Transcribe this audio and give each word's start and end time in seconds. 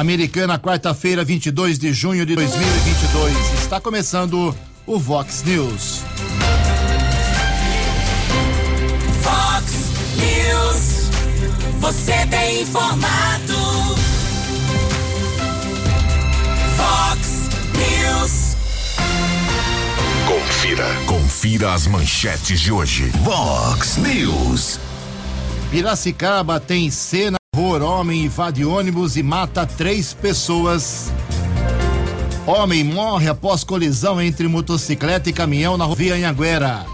Americana, 0.00 0.58
quarta-feira, 0.58 1.22
22 1.22 1.78
de 1.78 1.92
junho 1.92 2.24
de 2.24 2.34
2022. 2.34 3.36
Está 3.60 3.78
começando 3.78 4.56
o 4.86 4.98
Vox 4.98 5.42
News. 5.42 6.00
Vox 9.22 9.74
News. 10.16 11.10
Você 11.80 12.26
tem 12.30 12.62
informado. 12.62 13.54
Vox 16.78 17.50
News. 17.76 18.56
Confira, 20.26 20.86
confira 21.04 21.74
as 21.74 21.86
manchetes 21.86 22.58
de 22.58 22.72
hoje. 22.72 23.10
Vox 23.22 23.98
News. 23.98 24.80
Piracicaba 25.70 26.58
tem 26.58 26.90
cena 26.90 27.39
horror. 27.70 27.82
Homem 27.82 28.24
invade 28.24 28.64
ônibus 28.64 29.16
e 29.16 29.22
mata 29.22 29.66
três 29.66 30.12
pessoas. 30.12 31.12
Homem 32.46 32.82
morre 32.82 33.28
após 33.28 33.62
colisão 33.62 34.20
entre 34.20 34.48
motocicleta 34.48 35.30
e 35.30 35.32
caminhão 35.32 35.76
na 35.76 35.84
rodovia 35.84 36.14
Anhanguera. 36.14 36.84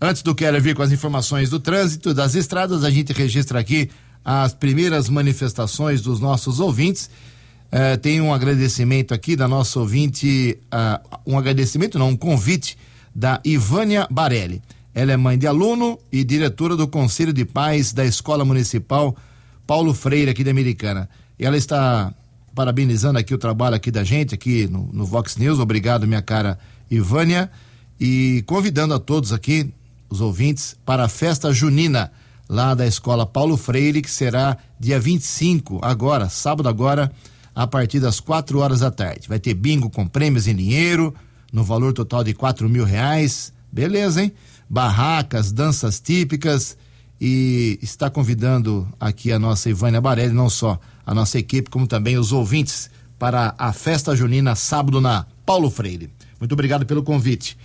Antes 0.00 0.22
do 0.22 0.32
Keller 0.32 0.62
vir 0.62 0.76
com 0.76 0.82
as 0.82 0.92
informações 0.92 1.50
do 1.50 1.58
trânsito 1.58 2.14
das 2.14 2.36
estradas, 2.36 2.84
a 2.84 2.90
gente 2.90 3.12
registra 3.12 3.58
aqui 3.58 3.90
as 4.24 4.54
primeiras 4.54 5.08
manifestações 5.08 6.02
dos 6.02 6.20
nossos 6.20 6.60
ouvintes. 6.60 7.10
Eh, 7.72 7.96
tem 7.96 8.20
um 8.20 8.32
agradecimento 8.32 9.12
aqui 9.12 9.34
da 9.34 9.48
nossa 9.48 9.80
ouvinte, 9.80 10.56
uh, 10.72 11.18
um 11.26 11.36
agradecimento, 11.36 11.98
não, 11.98 12.10
um 12.10 12.16
convite 12.16 12.78
da 13.14 13.40
Ivânia 13.44 14.06
Barelli. 14.10 14.62
Ela 14.94 15.12
é 15.12 15.16
mãe 15.16 15.38
de 15.38 15.46
aluno 15.46 15.98
e 16.10 16.24
diretora 16.24 16.76
do 16.76 16.88
Conselho 16.88 17.32
de 17.32 17.44
Pais 17.44 17.92
da 17.92 18.04
Escola 18.04 18.44
Municipal 18.44 19.16
Paulo 19.66 19.94
Freire, 19.94 20.30
aqui 20.30 20.42
da 20.42 20.50
Americana. 20.50 21.08
Ela 21.38 21.56
está 21.56 22.12
parabenizando 22.54 23.18
aqui 23.18 23.32
o 23.32 23.38
trabalho 23.38 23.76
aqui 23.76 23.90
da 23.90 24.02
gente, 24.02 24.34
aqui 24.34 24.66
no, 24.66 24.90
no 24.92 25.06
Vox 25.06 25.36
News. 25.36 25.60
Obrigado, 25.60 26.06
minha 26.06 26.22
cara 26.22 26.58
Ivânia. 26.90 27.50
E 28.00 28.42
convidando 28.46 28.94
a 28.94 28.98
todos 28.98 29.32
aqui, 29.32 29.72
os 30.08 30.20
ouvintes, 30.20 30.76
para 30.84 31.04
a 31.04 31.08
festa 31.08 31.52
junina 31.52 32.10
lá 32.48 32.74
da 32.74 32.84
Escola 32.84 33.24
Paulo 33.24 33.56
Freire, 33.56 34.02
que 34.02 34.10
será 34.10 34.56
dia 34.78 34.98
25, 34.98 35.78
agora, 35.82 36.28
sábado 36.28 36.68
agora, 36.68 37.12
a 37.54 37.66
partir 37.66 38.00
das 38.00 38.18
quatro 38.18 38.58
horas 38.58 38.80
da 38.80 38.90
tarde. 38.90 39.28
Vai 39.28 39.38
ter 39.38 39.54
bingo 39.54 39.88
com 39.88 40.06
prêmios 40.06 40.48
em 40.48 40.54
dinheiro, 40.56 41.14
no 41.52 41.64
valor 41.64 41.92
total 41.92 42.24
de 42.24 42.34
quatro 42.34 42.68
mil 42.68 42.84
reais. 42.84 43.52
Beleza, 43.72 44.22
hein? 44.22 44.32
Barracas, 44.68 45.52
danças 45.52 46.00
típicas 46.00 46.76
e 47.20 47.78
está 47.82 48.08
convidando 48.08 48.88
aqui 48.98 49.30
a 49.32 49.38
nossa 49.38 49.68
Ivânia 49.68 50.00
Barelli, 50.00 50.32
não 50.32 50.48
só 50.48 50.78
a 51.04 51.14
nossa 51.14 51.38
equipe, 51.38 51.68
como 51.68 51.86
também 51.86 52.16
os 52.16 52.32
ouvintes 52.32 52.90
para 53.18 53.54
a 53.58 53.72
festa 53.72 54.16
junina 54.16 54.54
sábado 54.54 55.00
na 55.00 55.26
Paulo 55.44 55.70
Freire. 55.70 56.10
Muito 56.38 56.52
obrigado 56.52 56.86
pelo 56.86 57.02
convite. 57.02 57.58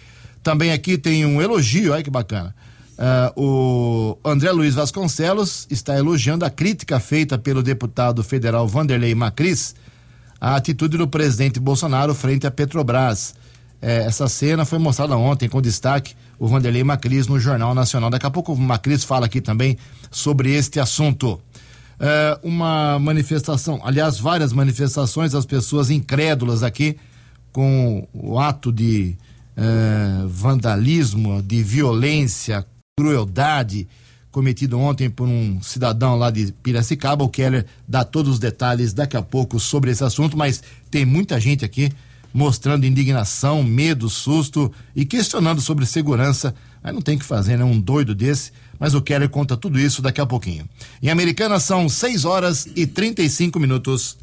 Também 0.44 0.72
aqui 0.72 0.97
tem 0.97 1.25
um 1.25 1.41
elogio, 1.41 1.94
olha 1.94 2.03
que 2.03 2.09
bacana. 2.09 2.53
Uh, 2.97 3.41
o 3.41 4.17
André 4.23 4.52
Luiz 4.52 4.73
Vasconcelos 4.73 5.67
está 5.69 5.97
elogiando 5.97 6.46
a 6.46 6.50
crítica 6.50 7.00
feita 7.00 7.38
pelo 7.38 7.63
deputado 7.63 8.23
federal 8.23 8.67
Vanderlei 8.67 9.13
Macris 9.13 9.75
à 10.40 10.56
atitude 10.56 10.97
do 10.97 11.07
presidente 11.07 11.59
Bolsonaro 11.59 12.13
frente 12.13 12.46
à 12.46 12.52
Petrobras. 12.52 13.35
É, 13.85 13.97
essa 13.97 14.28
cena 14.28 14.66
foi 14.66 14.79
mostrada 14.79 15.16
ontem 15.16 15.47
com 15.47 15.62
destaque 15.62 16.16
o 16.40 16.47
Vanderlei 16.47 16.84
Macris 16.84 17.28
no 17.28 17.40
Jornal 17.40 17.75
Nacional. 17.75 18.09
Daqui 18.09 18.25
a 18.25 18.31
pouco 18.31 18.53
o 18.53 18.57
Macris 18.57 19.03
fala 19.03 19.28
aqui 19.28 19.40
também 19.40 19.78
sobre 20.09 20.51
este 20.56 20.79
assunto. 20.79 21.40
É, 22.00 22.40
uma 22.41 22.97
manifestação, 22.97 23.79
aliás, 23.84 24.18
várias 24.18 24.51
manifestações 24.51 25.34
das 25.34 25.46
pessoas 25.46 25.91
incrédulas 25.91 26.63
aqui 26.63 26.97
com 27.51 28.07
o 28.12 28.40
ato 28.40 28.72
de 28.72 29.16
é, 29.56 30.25
vandalismo, 30.25 31.44
de 31.44 31.62
violência, 31.62 32.66
crueldade 33.00 33.88
cometido 34.31 34.79
ontem 34.79 35.12
por 35.12 35.28
um 35.28 35.62
cidadão 35.62 36.17
lá 36.17 36.31
de 36.31 36.52
Piracicaba. 36.63 37.23
O 37.23 37.29
Keller 37.29 37.67
dá 37.88 38.03
todos 38.03 38.31
os 38.34 38.40
detalhes 38.40 38.94
daqui 38.94 39.16
a 39.16 39.22
pouco 39.22 39.59
sobre 39.59 39.91
esse 39.91 40.03
assunto, 40.03 40.35
mas 40.35 40.63
tem 40.90 41.06
muita 41.06 41.40
gente 41.40 41.63
aqui 41.63 41.91
mostrando 42.35 42.85
indignação, 42.85 43.63
medo, 43.63 44.09
susto 44.09 44.69
e 44.94 45.06
questionando 45.06 45.62
sobre 45.62 45.85
segurança. 45.85 46.53
Aí 46.84 46.91
não 46.91 47.01
tem 47.01 47.18
que 47.18 47.23
fazer, 47.23 47.57
né? 47.57 47.63
Um 47.63 47.79
doido 47.79 48.13
desse. 48.13 48.51
Mas 48.78 48.94
o 48.94 49.01
Keller 49.01 49.29
conta 49.29 49.56
tudo 49.56 49.79
isso 49.79 50.01
daqui 50.01 50.19
a 50.19 50.25
pouquinho. 50.25 50.68
Em 51.01 51.09
Americana 51.09 51.62
são 51.62 51.88
6 51.88 52.25
horas 52.25 52.68
e 52.75 52.85
35 52.85 53.57
minutos. 53.57 54.18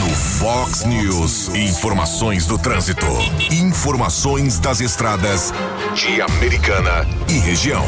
No 0.00 0.14
Fox 0.14 0.84
News, 0.84 1.48
informações 1.54 2.46
do 2.46 2.58
trânsito. 2.58 3.06
Informações 3.50 4.58
das 4.58 4.82
estradas 4.82 5.54
de 5.94 6.20
Americana 6.20 7.08
e 7.26 7.38
região. 7.38 7.86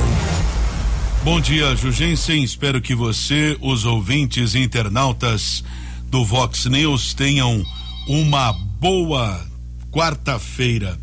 Bom 1.23 1.43
dia, 1.43 1.77
Jugensen. 1.77 2.43
Espero 2.43 2.81
que 2.81 2.95
você, 2.95 3.55
os 3.61 3.85
ouvintes 3.85 4.55
internautas 4.55 5.63
do 6.07 6.25
Vox 6.25 6.65
News 6.65 7.13
tenham 7.13 7.63
uma 8.09 8.68
boa 8.81 9.45
quarta-feira. 9.91 10.99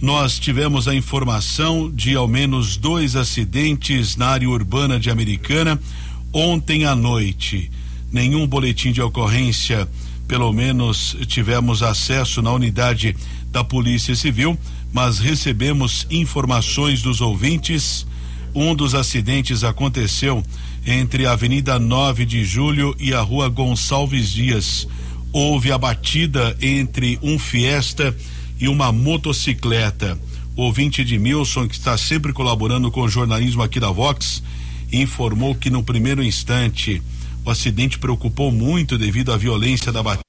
Nós 0.00 0.38
tivemos 0.38 0.86
a 0.86 0.94
informação 0.94 1.90
de 1.90 2.14
ao 2.14 2.28
menos 2.28 2.76
dois 2.76 3.16
acidentes 3.16 4.14
na 4.14 4.28
área 4.28 4.48
urbana 4.48 5.00
de 5.00 5.10
Americana 5.10 5.80
ontem 6.32 6.84
à 6.84 6.94
noite. 6.94 7.70
Nenhum 8.12 8.46
boletim 8.46 8.92
de 8.92 9.02
ocorrência, 9.02 9.88
pelo 10.28 10.52
menos 10.52 11.16
tivemos 11.26 11.82
acesso 11.82 12.40
na 12.40 12.52
unidade 12.52 13.16
da 13.50 13.64
Polícia 13.64 14.14
Civil, 14.14 14.56
mas 14.92 15.18
recebemos 15.18 16.06
informações 16.10 17.02
dos 17.02 17.20
ouvintes. 17.20 18.06
Um 18.54 18.76
dos 18.76 18.94
acidentes 18.94 19.64
aconteceu 19.64 20.44
entre 20.86 21.26
a 21.26 21.32
Avenida 21.32 21.80
9 21.80 22.24
de 22.24 22.44
Julho 22.44 22.94
e 22.98 23.12
a 23.12 23.20
Rua 23.20 23.48
Gonçalves 23.48 24.30
Dias 24.30 24.86
houve 25.32 25.70
a 25.72 25.78
batida 25.78 26.56
entre 26.60 27.18
um 27.22 27.38
Fiesta 27.38 28.16
e 28.60 28.68
uma 28.68 28.90
motocicleta. 28.92 30.18
O 30.56 30.62
ouvinte 30.62 31.02
Edmilson, 31.02 31.68
que 31.68 31.74
está 31.74 31.96
sempre 31.96 32.32
colaborando 32.32 32.90
com 32.90 33.02
o 33.02 33.08
jornalismo 33.08 33.62
aqui 33.62 33.78
da 33.78 33.90
Vox, 33.90 34.42
informou 34.92 35.54
que 35.54 35.70
no 35.70 35.82
primeiro 35.82 36.22
instante 36.22 37.02
o 37.44 37.50
acidente 37.50 37.98
preocupou 37.98 38.50
muito 38.50 38.98
devido 38.98 39.32
à 39.32 39.36
violência 39.36 39.92
da 39.92 40.02
batida 40.02 40.22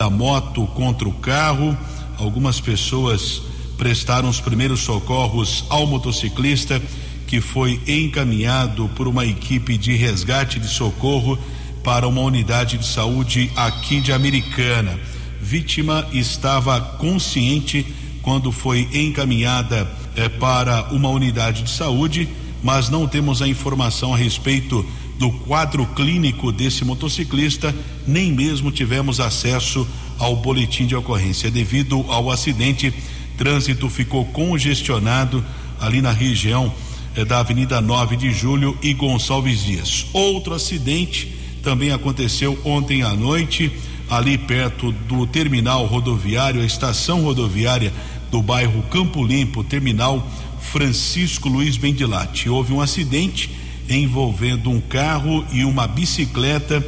da 0.00 0.10
moto 0.10 0.66
contra 0.68 1.08
o 1.08 1.12
carro. 1.12 1.76
Algumas 2.18 2.60
pessoas 2.60 3.42
prestaram 3.76 4.28
os 4.28 4.40
primeiros 4.40 4.80
socorros 4.80 5.64
ao 5.68 5.86
motociclista 5.86 6.80
que 7.26 7.40
foi 7.40 7.80
encaminhado 7.86 8.88
por 8.96 9.08
uma 9.08 9.24
equipe 9.24 9.78
de 9.78 9.94
resgate 9.94 10.58
de 10.58 10.68
socorro 10.68 11.38
para 11.82 12.06
uma 12.06 12.20
unidade 12.20 12.78
de 12.78 12.86
saúde 12.86 13.50
aqui 13.56 14.00
de 14.00 14.12
Americana. 14.12 14.98
Vítima 15.40 16.06
estava 16.12 16.80
consciente 16.80 17.84
quando 18.22 18.52
foi 18.52 18.88
encaminhada 18.92 19.90
eh, 20.16 20.28
para 20.28 20.84
uma 20.92 21.08
unidade 21.08 21.62
de 21.62 21.70
saúde, 21.70 22.28
mas 22.62 22.88
não 22.88 23.08
temos 23.08 23.42
a 23.42 23.48
informação 23.48 24.14
a 24.14 24.16
respeito 24.16 24.86
do 25.18 25.30
quadro 25.30 25.84
clínico 25.86 26.52
desse 26.52 26.84
motociclista, 26.84 27.74
nem 28.06 28.32
mesmo 28.32 28.70
tivemos 28.70 29.20
acesso 29.20 29.86
ao 30.18 30.36
boletim 30.36 30.86
de 30.86 30.94
ocorrência. 30.94 31.50
Devido 31.50 32.04
ao 32.08 32.30
acidente, 32.30 32.94
trânsito 33.36 33.88
ficou 33.90 34.24
congestionado 34.26 35.44
ali 35.80 36.00
na 36.00 36.12
região 36.12 36.72
eh, 37.16 37.24
da 37.24 37.40
Avenida 37.40 37.80
9 37.80 38.16
de 38.16 38.32
Julho 38.32 38.78
e 38.80 38.94
Gonçalves 38.94 39.64
Dias. 39.64 40.06
Outro 40.12 40.54
acidente 40.54 41.41
também 41.62 41.92
aconteceu 41.92 42.58
ontem 42.64 43.02
à 43.02 43.14
noite, 43.14 43.72
ali 44.10 44.36
perto 44.36 44.92
do 44.92 45.26
terminal 45.26 45.86
rodoviário, 45.86 46.60
a 46.60 46.66
estação 46.66 47.22
rodoviária 47.22 47.92
do 48.30 48.42
bairro 48.42 48.82
Campo 48.90 49.24
Limpo, 49.24 49.62
terminal 49.62 50.26
Francisco 50.60 51.48
Luiz 51.48 51.76
Bendilate. 51.76 52.48
Houve 52.48 52.72
um 52.72 52.80
acidente 52.80 53.50
envolvendo 53.88 54.70
um 54.70 54.80
carro 54.80 55.44
e 55.52 55.64
uma 55.64 55.86
bicicleta. 55.86 56.84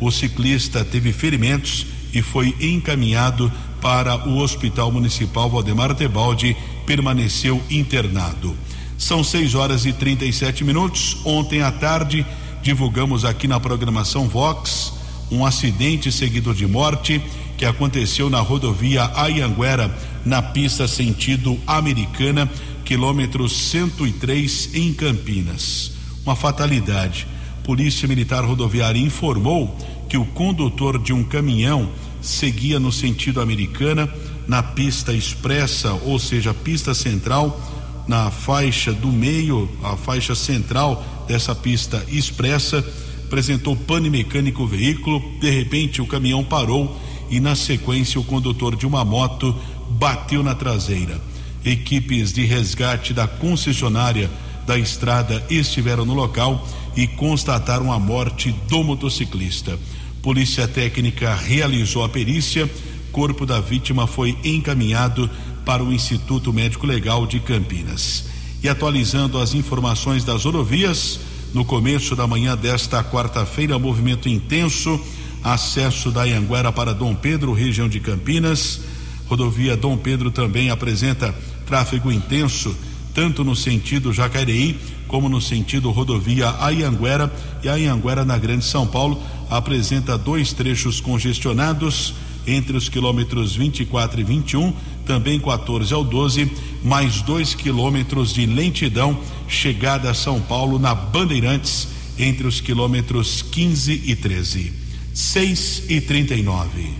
O 0.00 0.10
ciclista 0.10 0.84
teve 0.84 1.12
ferimentos 1.12 1.86
e 2.12 2.20
foi 2.20 2.54
encaminhado 2.60 3.52
para 3.80 4.28
o 4.28 4.38
Hospital 4.38 4.90
Municipal 4.90 5.48
Valdemar 5.48 5.94
Tebaldi, 5.94 6.56
permaneceu 6.84 7.62
internado. 7.70 8.56
São 8.98 9.22
6 9.22 9.54
horas 9.54 9.84
e 9.84 9.92
37 9.92 10.64
minutos. 10.64 11.18
Ontem 11.24 11.62
à 11.62 11.70
tarde, 11.70 12.26
divulgamos 12.66 13.24
aqui 13.24 13.46
na 13.46 13.60
programação 13.60 14.26
Vox 14.26 14.92
um 15.30 15.46
acidente 15.46 16.10
seguido 16.10 16.52
de 16.52 16.66
morte 16.66 17.22
que 17.56 17.64
aconteceu 17.64 18.28
na 18.28 18.40
rodovia 18.40 19.08
Ayanguera, 19.14 19.96
na 20.24 20.42
pista 20.42 20.88
sentido 20.88 21.56
americana, 21.64 22.50
quilômetro 22.84 23.48
103 23.48 24.70
em 24.74 24.92
Campinas. 24.92 25.92
Uma 26.24 26.34
fatalidade. 26.34 27.28
Polícia 27.62 28.08
Militar 28.08 28.44
Rodoviária 28.44 28.98
informou 28.98 29.78
que 30.08 30.16
o 30.16 30.24
condutor 30.24 31.00
de 31.00 31.12
um 31.12 31.22
caminhão 31.22 31.88
seguia 32.20 32.80
no 32.80 32.90
sentido 32.90 33.40
americana 33.40 34.12
na 34.48 34.60
pista 34.60 35.12
expressa, 35.12 35.92
ou 35.92 36.18
seja, 36.18 36.52
pista 36.52 36.94
central, 36.94 37.60
na 38.06 38.30
faixa 38.30 38.92
do 38.92 39.08
meio, 39.08 39.68
a 39.82 39.96
faixa 39.96 40.34
central 40.34 41.04
dessa 41.26 41.54
pista 41.54 42.04
expressa, 42.08 42.84
apresentou 43.24 43.74
pane 43.74 44.08
mecânico 44.08 44.62
o 44.62 44.66
veículo, 44.66 45.20
de 45.40 45.50
repente 45.50 46.00
o 46.00 46.06
caminhão 46.06 46.44
parou 46.44 46.96
e 47.28 47.40
na 47.40 47.56
sequência 47.56 48.20
o 48.20 48.24
condutor 48.24 48.76
de 48.76 48.86
uma 48.86 49.04
moto 49.04 49.54
bateu 49.90 50.42
na 50.42 50.54
traseira. 50.54 51.20
Equipes 51.64 52.32
de 52.32 52.44
resgate 52.44 53.12
da 53.12 53.26
concessionária 53.26 54.30
da 54.64 54.78
estrada 54.78 55.44
estiveram 55.50 56.04
no 56.04 56.14
local 56.14 56.66
e 56.96 57.06
constataram 57.06 57.92
a 57.92 57.98
morte 57.98 58.54
do 58.68 58.84
motociclista. 58.84 59.78
Polícia 60.22 60.66
Técnica 60.66 61.34
realizou 61.34 62.04
a 62.04 62.08
perícia, 62.08 62.70
corpo 63.10 63.46
da 63.46 63.60
vítima 63.60 64.06
foi 64.06 64.36
encaminhado 64.44 65.30
para 65.66 65.82
o 65.82 65.92
Instituto 65.92 66.52
Médico 66.52 66.86
Legal 66.86 67.26
de 67.26 67.40
Campinas. 67.40 68.24
E 68.62 68.68
atualizando 68.68 69.38
as 69.38 69.52
informações 69.52 70.22
das 70.22 70.44
rodovias, 70.44 71.18
no 71.52 71.64
começo 71.64 72.14
da 72.14 72.24
manhã 72.24 72.56
desta 72.56 73.02
quarta-feira, 73.02 73.76
movimento 73.76 74.28
intenso, 74.28 74.98
acesso 75.42 76.12
da 76.12 76.22
Anguera 76.22 76.70
para 76.70 76.94
Dom 76.94 77.16
Pedro, 77.16 77.52
região 77.52 77.88
de 77.88 77.98
Campinas. 77.98 78.80
Rodovia 79.28 79.76
Dom 79.76 79.96
Pedro 79.96 80.30
também 80.30 80.70
apresenta 80.70 81.34
tráfego 81.66 82.12
intenso, 82.12 82.74
tanto 83.12 83.42
no 83.42 83.56
sentido 83.56 84.12
Jacareí 84.12 84.78
como 85.08 85.28
no 85.28 85.40
sentido 85.40 85.90
rodovia 85.90 86.54
Ayanguera 86.60 87.32
e 87.62 87.68
Ayanguera 87.68 88.24
na 88.24 88.38
Grande 88.38 88.64
São 88.64 88.86
Paulo 88.86 89.20
apresenta 89.48 90.18
dois 90.18 90.52
trechos 90.52 91.00
congestionados 91.00 92.14
entre 92.46 92.76
os 92.76 92.88
quilômetros 92.88 93.56
24 93.56 94.20
e 94.20 94.24
21, 94.24 94.72
também 95.04 95.40
14 95.40 95.92
ao 95.92 96.04
12, 96.04 96.50
mais 96.82 97.20
dois 97.22 97.54
quilômetros 97.54 98.32
de 98.32 98.46
lentidão, 98.46 99.18
chegada 99.48 100.10
a 100.10 100.14
São 100.14 100.40
Paulo 100.40 100.78
na 100.78 100.94
Bandeirantes, 100.94 101.88
entre 102.18 102.46
os 102.46 102.60
quilômetros 102.60 103.42
15 103.42 104.02
e 104.06 104.14
13. 104.14 104.72
6 105.14 105.82
e 105.88 106.00
39. 106.00 106.94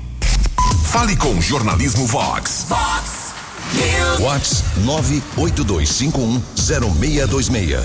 Fale 0.84 1.16
com 1.16 1.40
Jornalismo 1.40 2.06
Vox. 2.06 2.66
Vox 2.68 3.26
News. 3.74 4.18
Vox 4.18 4.64
982510626. 5.36 7.82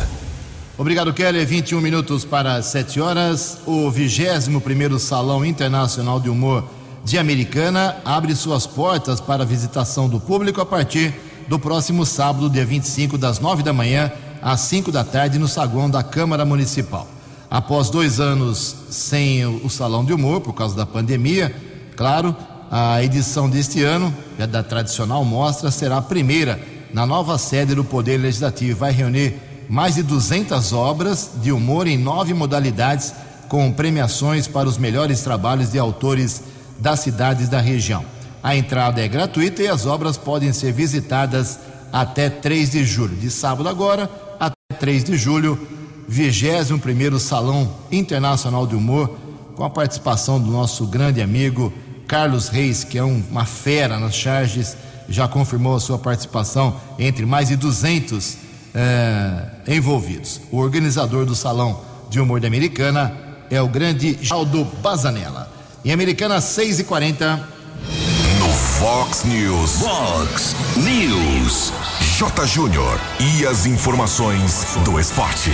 Obrigado, 0.77 1.13
Keller. 1.13 1.45
21 1.45 1.81
minutos 1.81 2.25
para 2.25 2.61
7 2.61 2.99
horas. 2.99 3.59
O 3.65 3.89
21 3.91 4.59
primeiro 4.59 4.99
Salão 4.99 5.45
Internacional 5.45 6.19
de 6.19 6.29
Humor 6.29 6.67
de 7.03 7.17
Americana 7.17 7.97
abre 8.05 8.35
suas 8.35 8.67
portas 8.67 9.19
para 9.19 9.45
visitação 9.45 10.07
do 10.07 10.19
público 10.19 10.61
a 10.61 10.65
partir 10.65 11.13
do 11.47 11.57
próximo 11.57 12.05
sábado, 12.05 12.49
dia 12.49 12.65
25, 12.65 13.17
das 13.17 13.39
9 13.39 13.63
da 13.63 13.73
manhã 13.73 14.11
às 14.41 14.61
5 14.61 14.91
da 14.91 15.03
tarde, 15.03 15.39
no 15.39 15.47
saguão 15.47 15.89
da 15.89 16.03
Câmara 16.03 16.45
Municipal. 16.45 17.07
Após 17.49 17.89
dois 17.89 18.19
anos 18.19 18.75
sem 18.89 19.45
o 19.45 19.69
Salão 19.69 20.05
de 20.05 20.13
Humor, 20.13 20.41
por 20.41 20.53
causa 20.53 20.75
da 20.75 20.85
pandemia, 20.85 21.53
claro, 21.97 22.35
a 22.69 23.03
edição 23.03 23.49
deste 23.49 23.83
ano, 23.83 24.15
é 24.39 24.47
da 24.47 24.63
tradicional 24.63 25.25
mostra, 25.25 25.69
será 25.69 25.97
a 25.97 26.01
primeira 26.01 26.61
na 26.93 27.05
nova 27.05 27.37
sede 27.37 27.75
do 27.75 27.83
Poder 27.83 28.17
Legislativo. 28.17 28.79
Vai 28.79 28.93
reunir 28.93 29.35
mais 29.67 29.95
de 29.95 30.03
200 30.03 30.71
obras 30.71 31.31
de 31.41 31.51
humor 31.51 31.87
em 31.87 31.97
nove 31.97 32.33
modalidades, 32.33 33.13
com 33.49 33.71
premiações 33.71 34.47
para 34.47 34.69
os 34.69 34.77
melhores 34.77 35.21
trabalhos 35.21 35.71
de 35.71 35.77
autores 35.77 36.41
das 36.81 36.99
cidades 36.99 37.47
da 37.47 37.61
região. 37.61 38.03
A 38.43 38.55
entrada 38.55 38.99
é 38.99 39.07
gratuita 39.07 39.61
e 39.61 39.67
as 39.67 39.85
obras 39.85 40.17
podem 40.17 40.51
ser 40.51 40.73
visitadas 40.73 41.59
até 41.93 42.29
3 42.29 42.71
de 42.71 42.83
julho. 42.83 43.15
De 43.15 43.29
sábado 43.29 43.69
agora 43.69 44.09
até 44.39 44.55
3 44.79 45.03
de 45.03 45.15
julho, 45.15 45.67
21 46.07 47.19
Salão 47.19 47.71
Internacional 47.91 48.65
de 48.65 48.75
Humor, 48.75 49.15
com 49.55 49.63
a 49.63 49.69
participação 49.69 50.39
do 50.39 50.49
nosso 50.49 50.87
grande 50.87 51.21
amigo 51.21 51.71
Carlos 52.07 52.49
Reis, 52.49 52.83
que 52.83 52.97
é 52.97 53.03
um, 53.03 53.23
uma 53.29 53.45
fera 53.45 53.99
nas 53.99 54.15
charges, 54.15 54.75
já 55.07 55.27
confirmou 55.27 55.75
a 55.75 55.79
sua 55.79 55.99
participação 55.99 56.75
entre 56.97 57.25
mais 57.25 57.49
de 57.49 57.55
200 57.55 58.37
eh, 58.73 59.45
envolvidos. 59.67 60.41
O 60.51 60.57
organizador 60.57 61.25
do 61.25 61.35
Salão 61.35 61.81
de 62.09 62.19
Humor 62.19 62.39
da 62.39 62.47
Americana 62.47 63.13
é 63.49 63.61
o 63.61 63.67
grande 63.67 64.17
Aldo 64.29 64.65
Bazanella. 64.81 65.50
Em 65.83 65.91
Americana, 65.91 66.39
6 66.39 66.81
e 66.81 66.83
40 66.83 67.37
No 68.37 68.49
Fox 68.49 69.23
News. 69.23 69.79
Fox 69.79 70.55
News. 70.77 71.73
J. 72.19 72.45
Júnior. 72.45 72.99
E 73.19 73.47
as 73.47 73.65
informações 73.65 74.77
do 74.85 74.99
esporte. 74.99 75.49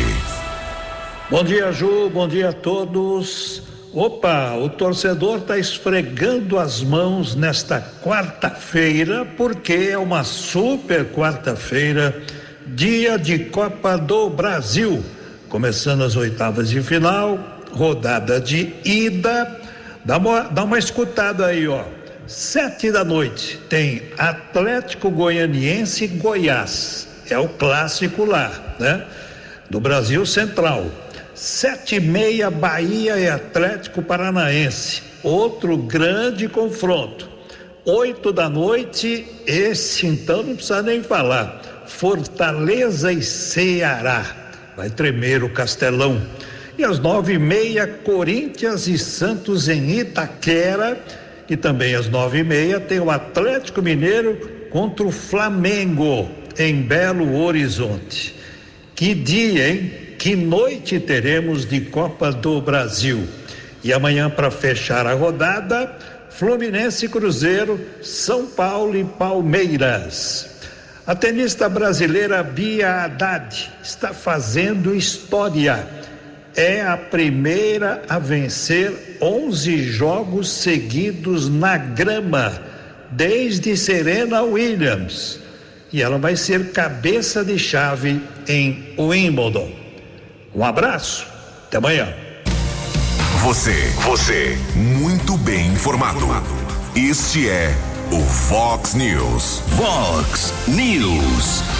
Bom 1.29 1.45
dia, 1.45 1.71
Ju. 1.71 2.09
Bom 2.09 2.27
dia 2.27 2.49
a 2.49 2.53
todos. 2.53 3.63
Opa, 3.93 4.53
o 4.55 4.67
torcedor 4.67 5.37
está 5.37 5.57
esfregando 5.57 6.59
as 6.59 6.83
mãos 6.83 7.33
nesta 7.33 7.81
quarta-feira, 8.03 9.25
porque 9.37 9.91
é 9.91 9.97
uma 9.97 10.25
super 10.25 11.05
quarta-feira, 11.05 12.21
dia 12.67 13.17
de 13.17 13.45
Copa 13.45 13.97
do 13.97 14.29
Brasil. 14.29 15.01
Começando 15.47 16.03
as 16.03 16.17
oitavas 16.17 16.69
de 16.69 16.81
final, 16.81 17.39
rodada 17.71 18.41
de 18.41 18.73
ida. 18.83 19.66
Dá 20.07 20.17
uma, 20.17 20.43
dá 20.43 20.63
uma 20.63 20.79
escutada 20.79 21.47
aí, 21.47 21.67
ó. 21.67 21.83
Sete 22.25 22.89
da 22.93 23.03
noite 23.03 23.59
tem 23.67 24.03
Atlético 24.17 25.11
Goianiense 25.11 26.07
Goiás. 26.07 27.09
É 27.29 27.37
o 27.37 27.49
clássico 27.49 28.23
lá, 28.23 28.77
né? 28.79 29.05
Do 29.69 29.81
Brasil 29.81 30.25
Central. 30.25 30.85
Sete 31.35 31.95
e 31.95 31.99
meia, 31.99 32.49
Bahia 32.49 33.19
e 33.19 33.29
Atlético 33.29 34.01
Paranaense. 34.01 35.03
Outro 35.23 35.75
grande 35.75 36.47
confronto. 36.47 37.29
Oito 37.83 38.31
da 38.31 38.47
noite, 38.47 39.27
esse 39.45 40.07
então 40.07 40.41
não 40.41 40.55
precisa 40.55 40.81
nem 40.81 41.03
falar. 41.03 41.83
Fortaleza 41.85 43.11
e 43.11 43.21
Ceará. 43.21 44.25
vai 44.77 44.89
tremer 44.89 45.43
o 45.43 45.49
Castelão. 45.49 46.21
E 46.77 46.83
às 46.83 46.99
nove 46.99 47.33
e 47.33 47.39
meia, 47.39 47.87
Corinthians 47.87 48.87
e 48.87 48.97
Santos 48.99 49.67
em 49.67 49.99
Itaquera. 49.99 51.03
E 51.49 51.57
também 51.57 51.95
às 51.95 52.07
nove 52.07 52.39
e 52.39 52.43
meia 52.43 52.79
tem 52.79 52.99
o 52.99 53.09
Atlético 53.09 53.81
Mineiro 53.81 54.67
contra 54.69 55.05
o 55.05 55.11
Flamengo 55.11 56.29
em 56.57 56.81
Belo 56.81 57.35
Horizonte. 57.39 58.35
Que 58.95 59.15
dia, 59.15 59.69
hein? 59.69 59.91
Que 60.19 60.35
noite 60.35 60.99
teremos 60.99 61.65
de 61.65 61.81
Copa 61.81 62.31
do 62.31 62.61
Brasil. 62.61 63.27
E 63.83 63.93
amanhã, 63.93 64.29
para 64.29 64.51
fechar 64.51 65.07
a 65.07 65.13
rodada, 65.13 65.95
Fluminense 66.29 67.07
Cruzeiro, 67.07 67.79
São 68.03 68.45
Paulo 68.45 68.95
e 68.95 69.03
Palmeiras. 69.03 70.57
A 71.07 71.15
tenista 71.15 71.69
brasileira 71.69 72.43
Bia 72.43 73.05
Haddad 73.05 73.71
está 73.81 74.13
fazendo 74.13 74.93
história. 74.93 75.87
É 76.57 76.81
a 76.81 76.97
primeira 76.97 78.01
a 78.09 78.17
vencer 78.17 79.19
11 79.21 79.83
jogos 79.83 80.49
seguidos 80.49 81.47
na 81.47 81.77
grama, 81.77 82.59
desde 83.11 83.77
Serena 83.77 84.41
Williams. 84.41 85.39
E 85.93 86.01
ela 86.01 86.17
vai 86.17 86.35
ser 86.35 86.71
cabeça 86.71 87.45
de 87.45 87.59
chave 87.59 88.19
em 88.47 88.95
Wimbledon. 88.97 89.71
Um 90.55 90.65
abraço, 90.65 91.27
até 91.67 91.77
amanhã. 91.77 92.11
Você, 93.43 93.93
você, 94.03 94.57
muito 94.75 95.37
bem 95.37 95.67
informado. 95.67 96.25
Este 96.95 97.47
é 97.47 97.71
o 98.11 98.19
Fox 98.19 98.95
News. 98.95 99.61
Fox 99.77 100.51
News. 100.67 101.76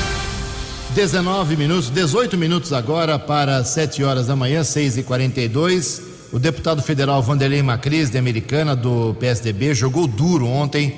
19 0.97 1.55
minutos, 1.55 1.91
18 1.91 2.35
minutos 2.39 2.73
agora 2.73 3.19
para 3.19 3.63
7 3.63 4.03
horas 4.03 4.25
da 4.25 4.35
manhã, 4.35 4.63
6 4.63 4.97
e 4.97 5.03
42 5.03 6.01
O 6.33 6.39
deputado 6.39 6.81
federal 6.81 7.21
Vanderlei 7.21 7.61
Macris, 7.61 8.09
de 8.09 8.17
Americana, 8.17 8.75
do 8.75 9.15
PSDB, 9.19 9.75
jogou 9.75 10.07
duro 10.07 10.47
ontem 10.47 10.97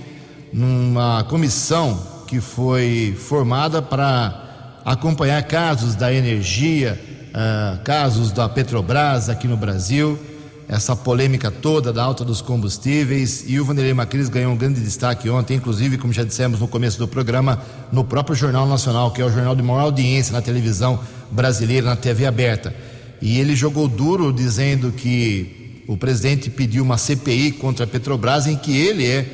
numa 0.54 1.26
comissão 1.26 2.02
que 2.26 2.40
foi 2.40 3.14
formada 3.20 3.82
para 3.82 4.80
acompanhar 4.86 5.44
casos 5.44 5.96
da 5.96 6.14
energia, 6.14 6.98
uh, 7.32 7.84
casos 7.84 8.32
da 8.32 8.48
Petrobras 8.48 9.28
aqui 9.28 9.50
no 9.50 9.58
Brasil 9.58 10.18
essa 10.70 10.96
polêmica 10.96 11.50
toda 11.50 11.92
da 11.92 12.04
alta 12.04 12.24
dos 12.24 12.42
combustíveis 12.42 13.44
e 13.48 13.60
o 13.60 13.66
Vanderlei 13.66 13.92
Macris 13.92 14.30
ganhou 14.30 14.54
um 14.54 14.56
grande 14.56 14.80
destaque 14.80 15.28
ontem, 15.28 15.56
inclusive, 15.56 15.98
como 15.98 16.14
já 16.14 16.24
dissemos 16.24 16.60
no 16.60 16.68
começo 16.68 17.00
do 17.00 17.08
programa, 17.08 17.60
no 17.92 18.04
próprio 18.04 18.36
Jornal 18.36 18.68
Nacional, 18.68 19.10
que 19.10 19.20
é 19.20 19.26
o 19.26 19.32
jornal 19.32 19.56
de 19.56 19.64
maior 19.64 19.82
audiência 19.82 20.32
na 20.32 20.44
televisão 20.44 21.00
brasileira, 21.32 21.88
na 21.88 21.96
TV 21.96 22.28
aberta. 22.28 22.76
E 23.20 23.40
ele 23.40 23.56
jogou 23.56 23.88
duro 23.88 24.32
dizendo 24.32 24.92
que 24.92 25.84
o 25.88 25.98
presidente 25.98 26.52
pediu 26.52 26.84
uma 26.84 27.00
CPI 27.00 27.54
contra 27.54 27.86
a 27.86 27.88
Petrobras, 27.88 28.46
em 28.46 28.56
que 28.56 28.78
ele 28.78 29.08
é 29.08 29.26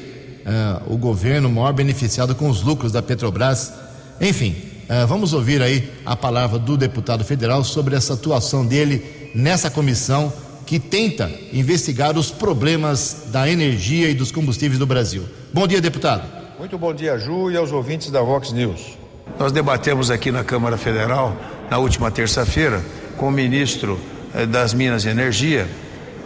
uh, 0.87 0.93
o 0.93 0.97
governo 0.97 1.49
maior 1.49 1.73
beneficiado 1.73 2.33
com 2.33 2.49
os 2.49 2.63
lucros 2.63 2.93
da 2.93 3.01
Petrobras. 3.01 3.73
Enfim, 4.21 4.55
uh, 4.89 5.05
vamos 5.05 5.33
ouvir 5.33 5.61
aí 5.61 5.91
a 6.05 6.15
palavra 6.15 6.57
do 6.57 6.77
deputado 6.77 7.25
federal 7.25 7.61
sobre 7.61 7.93
essa 7.93 8.13
atuação 8.13 8.65
dele 8.65 9.31
nessa 9.35 9.69
comissão 9.69 10.31
que 10.65 10.79
tenta 10.79 11.31
investigar 11.53 12.17
os 12.17 12.31
problemas 12.31 13.27
da 13.27 13.50
energia 13.50 14.10
e 14.10 14.13
dos 14.13 14.31
combustíveis 14.31 14.79
do 14.79 14.86
Brasil. 14.86 15.24
Bom 15.53 15.67
dia, 15.67 15.79
deputado. 15.79 16.24
Muito 16.57 16.77
bom 16.77 16.93
dia, 16.93 17.17
Ju, 17.17 17.51
e 17.51 17.57
aos 17.57 17.72
ouvintes 17.72 18.10
da 18.10 18.22
Vox 18.22 18.51
News. 18.51 18.98
Nós 19.38 19.51
debatemos 19.51 20.10
aqui 20.10 20.31
na 20.31 20.43
Câmara 20.43 20.77
Federal, 20.77 21.36
na 21.69 21.77
última 21.77 22.10
terça-feira, 22.10 22.84
com 23.17 23.27
o 23.27 23.31
ministro 23.31 24.00
eh, 24.34 24.45
das 24.45 24.74
Minas 24.74 25.05
e 25.05 25.10
Energia, 25.10 25.67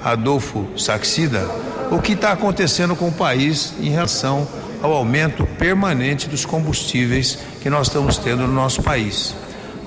Adolfo 0.04 0.68
Saxida, 0.78 1.46
o 1.92 2.00
que 2.00 2.14
está 2.14 2.32
acontecendo 2.32 2.96
com 2.96 3.08
o 3.08 3.12
país 3.12 3.74
em 3.80 3.90
relação 3.90 4.48
ao 4.82 4.94
aumento 4.94 5.46
permanente 5.58 6.30
dos 6.30 6.46
combustíveis 6.46 7.40
que 7.62 7.70
nós 7.70 7.88
estamos 7.88 8.18
tendo 8.18 8.48
no 8.48 8.54
nosso 8.54 8.82
país. 8.82 9.36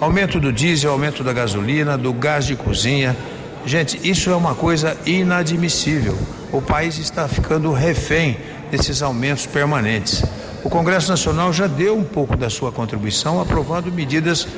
Aumento 0.00 0.40
do 0.40 0.52
diesel, 0.52 0.90
aumento 0.90 1.22
da 1.22 1.32
gasolina, 1.32 1.96
do 1.96 2.12
gás 2.12 2.44
de 2.44 2.56
cozinha, 2.56 3.16
Gente, 3.64 3.98
isso 4.08 4.28
é 4.30 4.34
uma 4.36 4.54
coisa 4.54 4.96
inadmissível. 5.06 6.18
O 6.50 6.60
país 6.60 6.98
está 6.98 7.28
ficando 7.28 7.72
refém 7.72 8.36
desses 8.70 9.02
aumentos 9.02 9.46
permanentes. 9.46 10.24
O 10.64 10.70
Congresso 10.70 11.08
Nacional 11.10 11.52
já 11.52 11.66
deu 11.66 11.96
um 11.96 12.02
pouco 12.02 12.36
da 12.36 12.50
sua 12.50 12.72
contribuição, 12.72 13.40
aprovando 13.40 13.90
medidas 13.92 14.48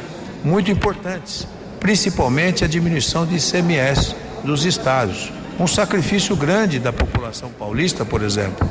muito 0.43 0.71
importantes, 0.71 1.47
principalmente 1.79 2.65
a 2.65 2.67
diminuição 2.67 3.27
de 3.27 3.37
ICMS 3.37 4.15
dos 4.43 4.65
estados. 4.65 5.31
Um 5.61 5.67
sacrifício 5.67 6.35
grande 6.35 6.79
da 6.79 6.93
população 6.93 7.51
paulista, 7.51 8.05
por 8.05 8.23
exemplo. 8.23 8.69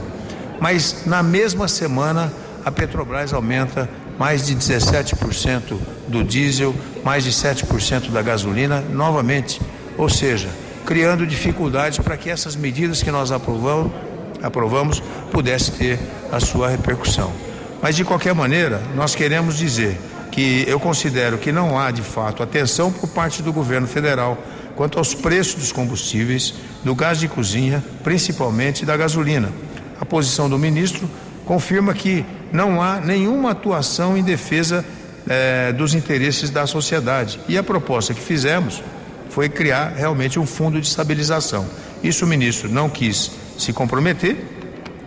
Mas 0.60 1.04
na 1.06 1.22
mesma 1.22 1.68
semana, 1.68 2.34
a 2.66 2.72
Petrobras 2.72 3.34
aumenta 3.34 3.90
mais 4.18 4.46
de 4.48 4.56
17% 4.56 5.78
do 6.08 6.24
diesel, 6.24 6.74
mais 7.04 7.24
de 7.24 7.32
7% 7.32 8.10
da 8.12 8.22
gasolina, 8.22 8.82
novamente 8.82 9.62
ou 9.98 10.10
seja, 10.10 10.50
criando 10.86 11.26
dificuldades 11.26 12.00
para 12.00 12.18
que 12.18 12.30
essas 12.30 12.56
medidas 12.56 13.02
que 13.02 13.12
nós 13.12 13.32
aprovamos, 13.32 13.92
aprovamos 14.42 15.02
pudessem 15.32 15.76
ter 15.76 16.00
a 16.32 16.40
sua 16.40 16.70
repercussão. 16.70 17.32
Mas 17.82 17.96
de 17.96 18.04
qualquer 18.04 18.34
maneira, 18.34 18.82
nós 18.96 19.16
queremos 19.16 19.58
dizer 19.58 19.98
que 20.32 20.66
eu 20.68 20.80
considero 20.80 21.38
que 21.38 21.52
não 21.52 21.78
há 21.78 21.92
de 21.92 22.02
fato 22.02 22.42
atenção 22.42 22.92
por 22.92 23.10
parte 23.10 23.42
do 23.42 23.54
governo 23.54 23.88
federal 23.88 24.38
quanto 24.76 24.98
aos 24.98 25.14
preços 25.14 25.56
dos 25.56 25.72
combustíveis, 25.72 26.56
do 26.84 26.96
gás 26.96 27.20
de 27.20 27.28
cozinha, 27.28 27.84
principalmente 28.04 28.86
da 28.86 28.98
gasolina. 28.98 29.52
A 30.00 30.06
posição 30.06 30.50
do 30.50 30.58
ministro 30.58 31.08
confirma 31.46 31.94
que 31.94 32.26
não 32.52 32.82
há 32.82 33.00
nenhuma 33.00 33.52
atuação 33.52 34.18
em 34.18 34.24
defesa 34.24 34.84
eh, 35.28 35.72
dos 35.74 35.94
interesses 35.94 36.50
da 36.50 36.66
sociedade. 36.66 37.40
E 37.48 37.58
a 37.58 37.64
proposta 37.64 38.14
que 38.14 38.22
fizemos 38.22 38.82
foi 39.34 39.50
criar 39.50 39.94
realmente 39.96 40.40
um 40.40 40.46
fundo 40.46 40.80
de 40.80 40.88
estabilização. 40.88 41.66
Isso 42.04 42.24
o 42.24 42.28
ministro 42.28 42.70
não 42.70 42.88
quis 42.88 43.32
se 43.58 43.74
comprometer 43.74 44.38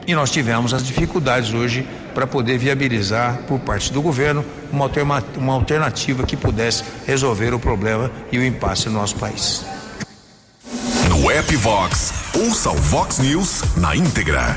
e 0.04 0.14
nós 0.16 0.32
tivemos 0.32 0.74
as 0.74 0.84
dificuldades 0.84 1.54
hoje 1.54 1.86
para 2.12 2.26
poder 2.26 2.58
viabilizar 2.58 3.38
por 3.46 3.60
parte 3.60 3.92
do 3.92 4.02
governo 4.02 4.44
uma, 4.72 4.90
uma 5.36 5.52
alternativa 5.52 6.24
que 6.24 6.36
pudesse 6.36 6.82
resolver 7.06 7.54
o 7.54 7.58
problema 7.60 8.10
e 8.32 8.38
o 8.38 8.44
impasse 8.44 8.88
no 8.88 8.94
nosso 8.94 9.14
país. 9.14 9.64
No 11.08 11.30
app 11.30 11.54
Vox, 11.56 12.12
ouça 12.34 12.70
o 12.70 12.76
Vox 12.76 13.18
News 13.20 13.62
na 13.76 13.94
íntegra. 13.94 14.56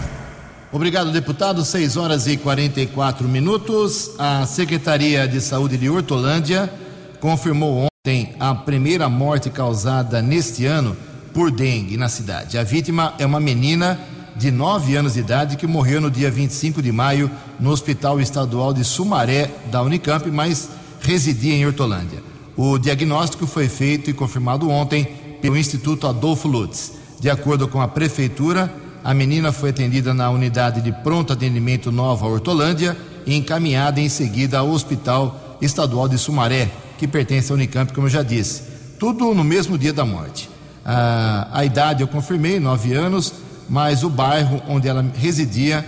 Obrigado, 0.71 1.11
deputado. 1.11 1.63
6 1.63 1.95
horas 1.95 2.25
e 2.25 2.37
44 2.37 3.27
minutos. 3.27 4.11
A 4.17 4.47
Secretaria 4.47 5.27
de 5.27 5.41
Saúde 5.41 5.77
de 5.77 5.89
Hortolândia 5.89 6.71
confirmou 7.19 7.77
ontem 7.77 7.89
a 8.39 8.55
primeira 8.55 9.07
morte 9.07 9.49
causada 9.49 10.21
neste 10.21 10.65
ano 10.65 10.95
por 11.33 11.51
dengue 11.51 11.97
na 11.97 12.09
cidade. 12.09 12.57
A 12.57 12.63
vítima 12.63 13.13
é 13.19 13.25
uma 13.25 13.39
menina 13.39 13.99
de 14.35 14.51
9 14.51 14.95
anos 14.95 15.13
de 15.13 15.19
idade 15.19 15.57
que 15.57 15.67
morreu 15.67 15.99
no 15.99 16.09
dia 16.09 16.31
25 16.31 16.81
de 16.81 16.91
maio 16.91 17.29
no 17.59 17.69
Hospital 17.71 18.19
Estadual 18.19 18.73
de 18.73 18.83
Sumaré 18.83 19.51
da 19.71 19.81
Unicamp, 19.81 20.29
mas 20.31 20.69
residia 21.01 21.53
em 21.53 21.65
Hortolândia. 21.65 22.23
O 22.55 22.77
diagnóstico 22.77 23.45
foi 23.45 23.67
feito 23.67 24.09
e 24.09 24.13
confirmado 24.13 24.69
ontem 24.69 25.05
pelo 25.41 25.57
Instituto 25.57 26.07
Adolfo 26.07 26.47
Lutz. 26.47 26.93
De 27.19 27.29
acordo 27.29 27.67
com 27.67 27.81
a 27.81 27.87
prefeitura, 27.87 28.73
a 29.03 29.13
menina 29.13 29.51
foi 29.51 29.69
atendida 29.69 30.13
na 30.13 30.29
unidade 30.29 30.81
de 30.81 30.91
pronto 30.91 31.33
atendimento 31.33 31.91
Nova 31.91 32.25
Hortolândia 32.27 32.97
e 33.25 33.35
encaminhada 33.35 33.99
em 33.99 34.09
seguida 34.09 34.59
ao 34.59 34.69
Hospital 34.69 35.57
Estadual 35.61 36.07
de 36.07 36.17
Sumaré, 36.17 36.69
que 36.99 37.07
pertence 37.07 37.49
à 37.51 37.55
Unicamp, 37.55 37.93
como 37.93 38.07
eu 38.07 38.11
já 38.11 38.21
disse. 38.21 38.63
Tudo 38.99 39.33
no 39.33 39.43
mesmo 39.43 39.77
dia 39.77 39.93
da 39.93 40.03
morte. 40.03 40.49
Ah, 40.85 41.47
a 41.51 41.63
idade 41.63 42.03
eu 42.03 42.07
confirmei, 42.07 42.59
nove 42.59 42.93
anos, 42.93 43.33
mas 43.69 44.03
o 44.03 44.09
bairro 44.09 44.61
onde 44.67 44.89
ela 44.89 45.05
residia 45.15 45.85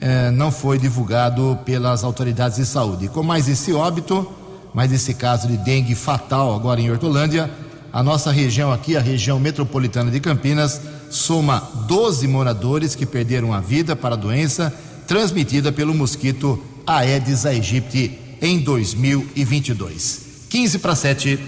eh, 0.00 0.30
não 0.30 0.50
foi 0.50 0.78
divulgado 0.78 1.58
pelas 1.66 2.02
autoridades 2.02 2.56
de 2.56 2.64
saúde. 2.64 3.08
Com 3.08 3.22
mais 3.22 3.48
esse 3.48 3.72
óbito, 3.74 4.26
mais 4.72 4.90
esse 4.90 5.12
caso 5.12 5.48
de 5.48 5.58
dengue 5.58 5.94
fatal 5.94 6.54
agora 6.54 6.80
em 6.80 6.90
Hortolândia, 6.90 7.50
a 7.92 8.02
nossa 8.02 8.30
região 8.30 8.72
aqui, 8.72 8.96
a 8.96 9.00
região 9.00 9.38
metropolitana 9.38 10.10
de 10.10 10.20
Campinas, 10.20 10.80
soma 11.10 11.62
12 11.86 12.26
moradores 12.26 12.94
que 12.94 13.04
perderam 13.04 13.52
a 13.52 13.60
vida 13.60 13.94
para 13.94 14.14
a 14.14 14.18
doença 14.18 14.72
transmitida 15.06 15.72
pelo 15.72 15.94
mosquito 15.94 16.62
Aedes 16.86 17.44
aegypti 17.44 18.18
em 18.40 18.60
2022. 18.60 20.27
15 20.48 20.78
para 20.78 20.94
7. 20.94 21.38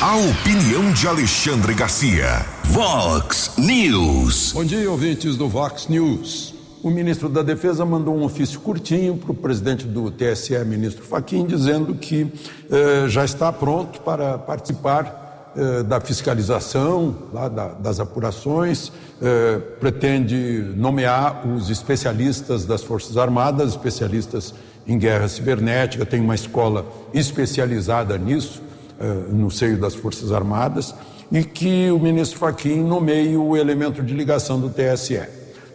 A 0.00 0.16
opinião 0.16 0.92
de 0.92 1.08
Alexandre 1.08 1.74
Garcia. 1.74 2.46
Vox 2.66 3.54
News. 3.58 4.52
Bom 4.52 4.64
dia, 4.64 4.88
ouvintes 4.88 5.36
do 5.36 5.48
Vox 5.48 5.88
News. 5.88 6.54
o 6.84 6.90
ministro 6.90 7.28
da 7.28 7.42
Defesa 7.42 7.84
mandou 7.84 8.16
um 8.16 8.22
ofício 8.22 8.60
curtinho 8.60 9.16
para 9.16 9.32
o 9.32 9.34
presidente 9.34 9.84
do 9.84 10.08
TSE, 10.08 10.56
ministro 10.64 11.04
Faquim, 11.04 11.44
dizendo 11.44 11.96
que 11.96 12.32
eh, 12.70 13.08
já 13.08 13.24
está 13.24 13.52
pronto 13.52 14.00
para 14.00 14.38
participar 14.38 15.52
eh, 15.56 15.82
da 15.82 16.00
fiscalização, 16.00 17.16
lá 17.32 17.48
da, 17.48 17.68
das 17.68 17.98
apurações, 17.98 18.92
eh, 19.20 19.58
pretende 19.80 20.72
nomear 20.76 21.44
os 21.44 21.68
especialistas 21.70 22.64
das 22.64 22.84
Forças 22.84 23.16
Armadas, 23.16 23.70
especialistas 23.70 24.54
em 24.86 24.98
guerra 24.98 25.28
cibernética, 25.28 26.06
tem 26.06 26.20
uma 26.20 26.34
escola 26.34 26.86
especializada 27.14 28.18
nisso, 28.18 28.62
no 29.30 29.50
seio 29.50 29.78
das 29.78 29.94
Forças 29.94 30.32
Armadas, 30.32 30.94
e 31.32 31.42
que 31.44 31.90
o 31.90 31.98
ministro 31.98 32.38
Faquim 32.38 32.82
nomeie 32.82 33.34
o 33.36 33.56
elemento 33.56 34.02
de 34.02 34.12
ligação 34.12 34.60
do 34.60 34.68
TSE. 34.68 35.22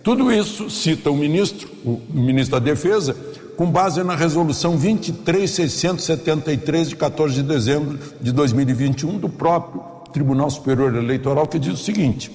Tudo 0.04 0.32
isso 0.32 0.70
cita 0.70 1.10
o 1.10 1.16
ministro, 1.16 1.68
o 1.84 2.00
ministro 2.14 2.60
da 2.60 2.64
Defesa, 2.64 3.16
com 3.58 3.66
base 3.66 4.04
na 4.04 4.16
resolução 4.16 4.78
23673 4.78 6.90
de 6.90 6.96
14 6.96 7.34
de 7.36 7.44
dezembro 7.44 7.98
de 8.22 8.32
2021 8.32 9.18
do 9.18 9.30
próprio 9.30 9.82
Tribunal 10.12 10.50
Superior 10.50 10.96
Eleitoral 10.96 11.48
que 11.48 11.58
diz 11.58 11.74
o 11.74 11.84
seguinte: 11.84 12.30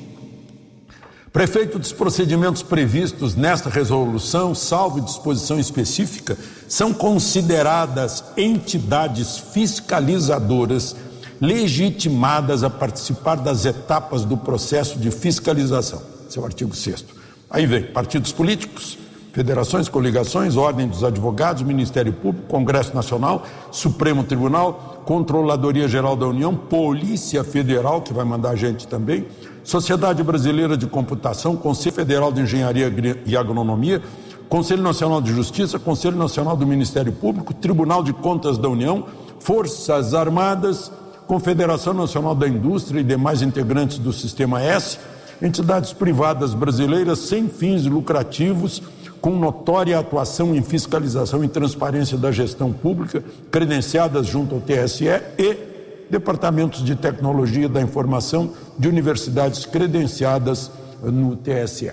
Prefeito 1.32 1.78
dos 1.78 1.92
procedimentos 1.92 2.60
previstos 2.60 3.36
nesta 3.36 3.70
resolução, 3.70 4.52
salvo 4.52 5.00
disposição 5.00 5.60
específica, 5.60 6.36
são 6.66 6.92
consideradas 6.92 8.24
entidades 8.36 9.38
fiscalizadoras 9.38 10.96
legitimadas 11.40 12.64
a 12.64 12.68
participar 12.68 13.36
das 13.36 13.64
etapas 13.64 14.24
do 14.24 14.36
processo 14.36 14.98
de 14.98 15.12
fiscalização. 15.12 16.02
Esse 16.28 16.36
é 16.36 16.42
o 16.42 16.44
artigo 16.44 16.74
6 16.74 17.04
Aí 17.48 17.64
vem 17.64 17.84
partidos 17.84 18.32
políticos, 18.32 18.98
federações, 19.32 19.88
coligações, 19.88 20.56
Ordem 20.56 20.88
dos 20.88 21.04
Advogados, 21.04 21.62
Ministério 21.62 22.12
Público, 22.12 22.48
Congresso 22.48 22.92
Nacional, 22.92 23.46
Supremo 23.70 24.24
Tribunal, 24.24 25.02
Controladoria 25.04 25.86
Geral 25.86 26.16
da 26.16 26.26
União, 26.26 26.56
Polícia 26.56 27.44
Federal, 27.44 28.02
que 28.02 28.12
vai 28.12 28.24
mandar 28.24 28.50
a 28.50 28.56
gente 28.56 28.88
também, 28.88 29.26
Sociedade 29.62 30.22
Brasileira 30.22 30.76
de 30.76 30.86
Computação, 30.86 31.56
Conselho 31.56 31.94
Federal 31.94 32.32
de 32.32 32.40
Engenharia 32.40 32.92
e 33.26 33.36
Agronomia, 33.36 34.02
Conselho 34.48 34.82
Nacional 34.82 35.20
de 35.20 35.32
Justiça, 35.32 35.78
Conselho 35.78 36.16
Nacional 36.16 36.56
do 36.56 36.66
Ministério 36.66 37.12
Público, 37.12 37.54
Tribunal 37.54 38.02
de 38.02 38.12
Contas 38.12 38.58
da 38.58 38.68
União, 38.68 39.04
Forças 39.38 40.12
Armadas, 40.12 40.90
Confederação 41.26 41.94
Nacional 41.94 42.34
da 42.34 42.48
Indústria 42.48 43.00
e 43.00 43.04
demais 43.04 43.42
integrantes 43.42 43.98
do 43.98 44.12
Sistema 44.12 44.60
S, 44.60 44.98
entidades 45.40 45.92
privadas 45.92 46.52
brasileiras 46.52 47.20
sem 47.20 47.48
fins 47.48 47.86
lucrativos, 47.86 48.82
com 49.20 49.36
notória 49.36 49.98
atuação 49.98 50.56
em 50.56 50.62
fiscalização 50.62 51.44
e 51.44 51.48
transparência 51.48 52.18
da 52.18 52.32
gestão 52.32 52.72
pública, 52.72 53.22
credenciadas 53.52 54.26
junto 54.26 54.56
ao 54.56 54.60
TSE 54.60 55.06
e 55.38 55.69
departamentos 56.10 56.84
de 56.84 56.96
tecnologia 56.96 57.68
da 57.68 57.80
informação 57.80 58.52
de 58.78 58.88
universidades 58.88 59.64
credenciadas 59.64 60.70
no 61.02 61.36
TSE. 61.36 61.92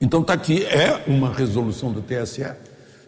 Então 0.00 0.22
está 0.22 0.32
aqui, 0.32 0.64
é 0.64 1.04
uma 1.06 1.32
resolução 1.32 1.92
do 1.92 2.02
TSE. 2.02 2.46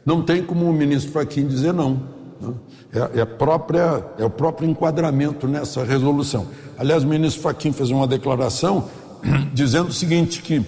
Não 0.05 0.23
tem 0.23 0.43
como 0.43 0.69
o 0.69 0.73
ministro 0.73 1.11
Fachin 1.13 1.47
dizer 1.47 1.73
não. 1.73 2.03
Né? 2.41 2.55
É, 2.93 3.21
é, 3.21 3.25
própria, 3.25 4.05
é 4.19 4.25
o 4.25 4.31
próprio 4.31 4.69
enquadramento 4.69 5.49
nessa 5.49 5.85
resolução. 5.85 6.47
Aliás, 6.79 7.03
o 7.03 7.07
ministro 7.07 7.43
Fachin 7.43 7.73
fez 7.73 7.91
uma 7.91 8.07
declaração 8.07 8.89
dizendo 9.53 9.89
o 9.89 9.93
seguinte: 9.93 10.41
que 10.43 10.63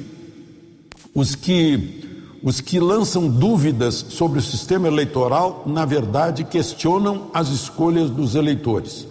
os 1.15 1.35
que 1.35 2.05
os 2.43 2.61
que 2.61 2.79
lançam 2.79 3.29
dúvidas 3.29 3.95
sobre 4.11 4.39
o 4.39 4.43
sistema 4.43 4.87
eleitoral, 4.87 5.65
na 5.67 5.85
verdade, 5.85 6.45
questionam 6.45 7.31
as 7.35 7.49
escolhas 7.49 8.11
dos 8.11 8.37
eleitores. 8.37 9.09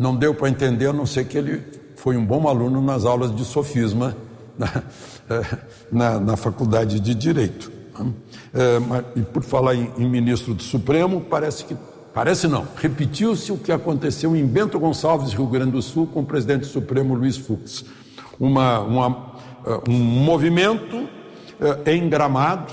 Não 0.00 0.16
deu 0.16 0.34
para 0.34 0.48
entender, 0.48 0.86
a 0.86 0.92
não 0.92 1.04
ser 1.04 1.26
que 1.26 1.36
ele 1.36 1.62
foi 1.94 2.16
um 2.16 2.24
bom 2.24 2.48
aluno 2.48 2.80
nas 2.80 3.04
aulas 3.04 3.34
de 3.34 3.44
sofisma 3.44 4.16
na, 4.58 4.82
na, 5.92 6.20
na 6.20 6.36
faculdade 6.36 6.98
de 6.98 7.14
Direito. 7.14 7.70
É, 8.54 9.20
e 9.20 9.22
por 9.22 9.42
falar 9.42 9.74
em, 9.74 9.92
em 9.98 10.08
ministro 10.08 10.54
do 10.54 10.62
Supremo, 10.62 11.20
parece 11.20 11.64
que 11.64 11.76
Parece 12.12 12.48
não. 12.48 12.66
Repetiu-se 12.74 13.52
o 13.52 13.56
que 13.56 13.70
aconteceu 13.70 14.34
em 14.34 14.44
Bento 14.44 14.80
Gonçalves, 14.80 15.32
Rio 15.32 15.46
Grande 15.46 15.70
do 15.70 15.80
Sul, 15.80 16.08
com 16.08 16.22
o 16.22 16.26
presidente 16.26 16.66
Supremo 16.66 17.14
Luiz 17.14 17.36
Fux 17.36 17.84
uma, 18.40 18.80
uma, 18.80 19.34
eh, 19.66 19.80
um 19.86 19.98
movimento 19.98 21.06
eh, 21.60 21.94
em 21.94 22.08
Gramado, 22.08 22.72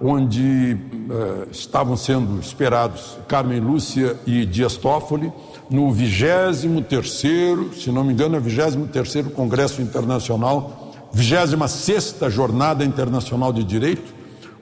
onde 0.00 0.76
uh, 1.08 1.48
estavam 1.50 1.96
sendo 1.96 2.40
esperados 2.40 3.16
Carmen 3.28 3.60
Lúcia 3.60 4.16
e 4.26 4.44
Dias 4.44 4.76
Toffoli, 4.76 5.32
no 5.70 5.88
23º, 5.90 7.72
se 7.72 7.90
não 7.90 8.04
me 8.04 8.12
engano, 8.12 8.36
é 8.36 8.40
23º 8.40 9.30
Congresso 9.30 9.80
Internacional, 9.80 10.92
26ª 11.14 12.28
Jornada 12.28 12.84
Internacional 12.84 13.52
de 13.52 13.64
Direito. 13.64 14.12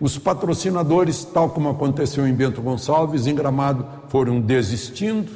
Os 0.00 0.18
patrocinadores, 0.18 1.24
tal 1.24 1.50
como 1.50 1.68
aconteceu 1.68 2.26
em 2.26 2.34
Bento 2.34 2.60
Gonçalves, 2.60 3.26
em 3.26 3.34
Gramado, 3.34 3.86
foram 4.08 4.40
desistindo, 4.40 5.30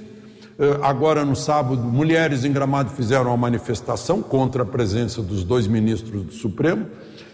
eh, 0.59 0.79
agora, 0.83 1.25
no 1.25 1.37
sábado, 1.37 1.83
mulheres 1.83 2.45
em 2.45 2.53
Gramado 2.53 2.91
fizeram 2.91 3.27
uma 3.27 3.37
manifestação 3.37 4.23
contra 4.23 4.63
a 4.63 4.67
presença 4.67 5.23
dos 5.23 5.45
dois 5.45 5.67
ministros 5.67 6.25
do 6.25 6.33
Supremo 6.33 6.87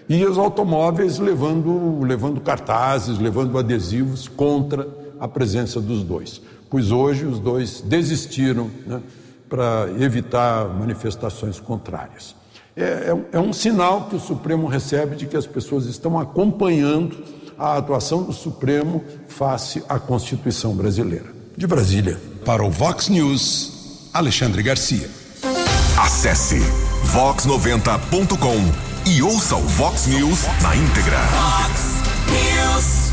e 0.08 0.24
os 0.24 0.38
automóveis 0.38 1.18
levando, 1.18 2.00
levando 2.02 2.40
cartazes, 2.40 3.18
levando 3.18 3.58
adesivos 3.58 4.28
contra 4.28 4.88
a 5.18 5.28
presença 5.28 5.80
dos 5.80 6.02
dois. 6.02 6.40
Pois 6.68 6.90
hoje 6.90 7.26
os 7.26 7.38
dois 7.38 7.80
desistiram 7.80 8.70
né, 8.86 9.00
para 9.48 9.88
evitar 9.98 10.68
manifestações 10.68 11.60
contrárias. 11.60 12.34
É, 12.74 12.82
é, 12.82 13.36
é 13.36 13.38
um 13.38 13.52
sinal 13.52 14.06
que 14.06 14.16
o 14.16 14.20
Supremo 14.20 14.66
recebe 14.66 15.14
de 15.14 15.26
que 15.26 15.36
as 15.36 15.46
pessoas 15.46 15.84
estão 15.86 16.18
acompanhando 16.18 17.22
a 17.58 17.76
atuação 17.76 18.22
do 18.22 18.32
Supremo 18.32 19.04
face 19.28 19.84
à 19.88 19.98
Constituição 19.98 20.74
brasileira. 20.74 21.26
De 21.56 21.66
Brasília. 21.66 22.18
Para 22.44 22.64
o 22.64 22.70
Vox 22.70 23.08
News, 23.08 24.08
Alexandre 24.12 24.62
Garcia. 24.62 25.08
Acesse 25.98 26.58
vox90.com 27.14 28.91
e 29.06 29.22
ouça 29.22 29.56
o 29.56 29.60
Vox 29.60 30.06
News 30.06 30.40
na 30.62 30.76
íntegra. 30.76 31.18
Vox 31.18 31.80
News. 32.30 33.12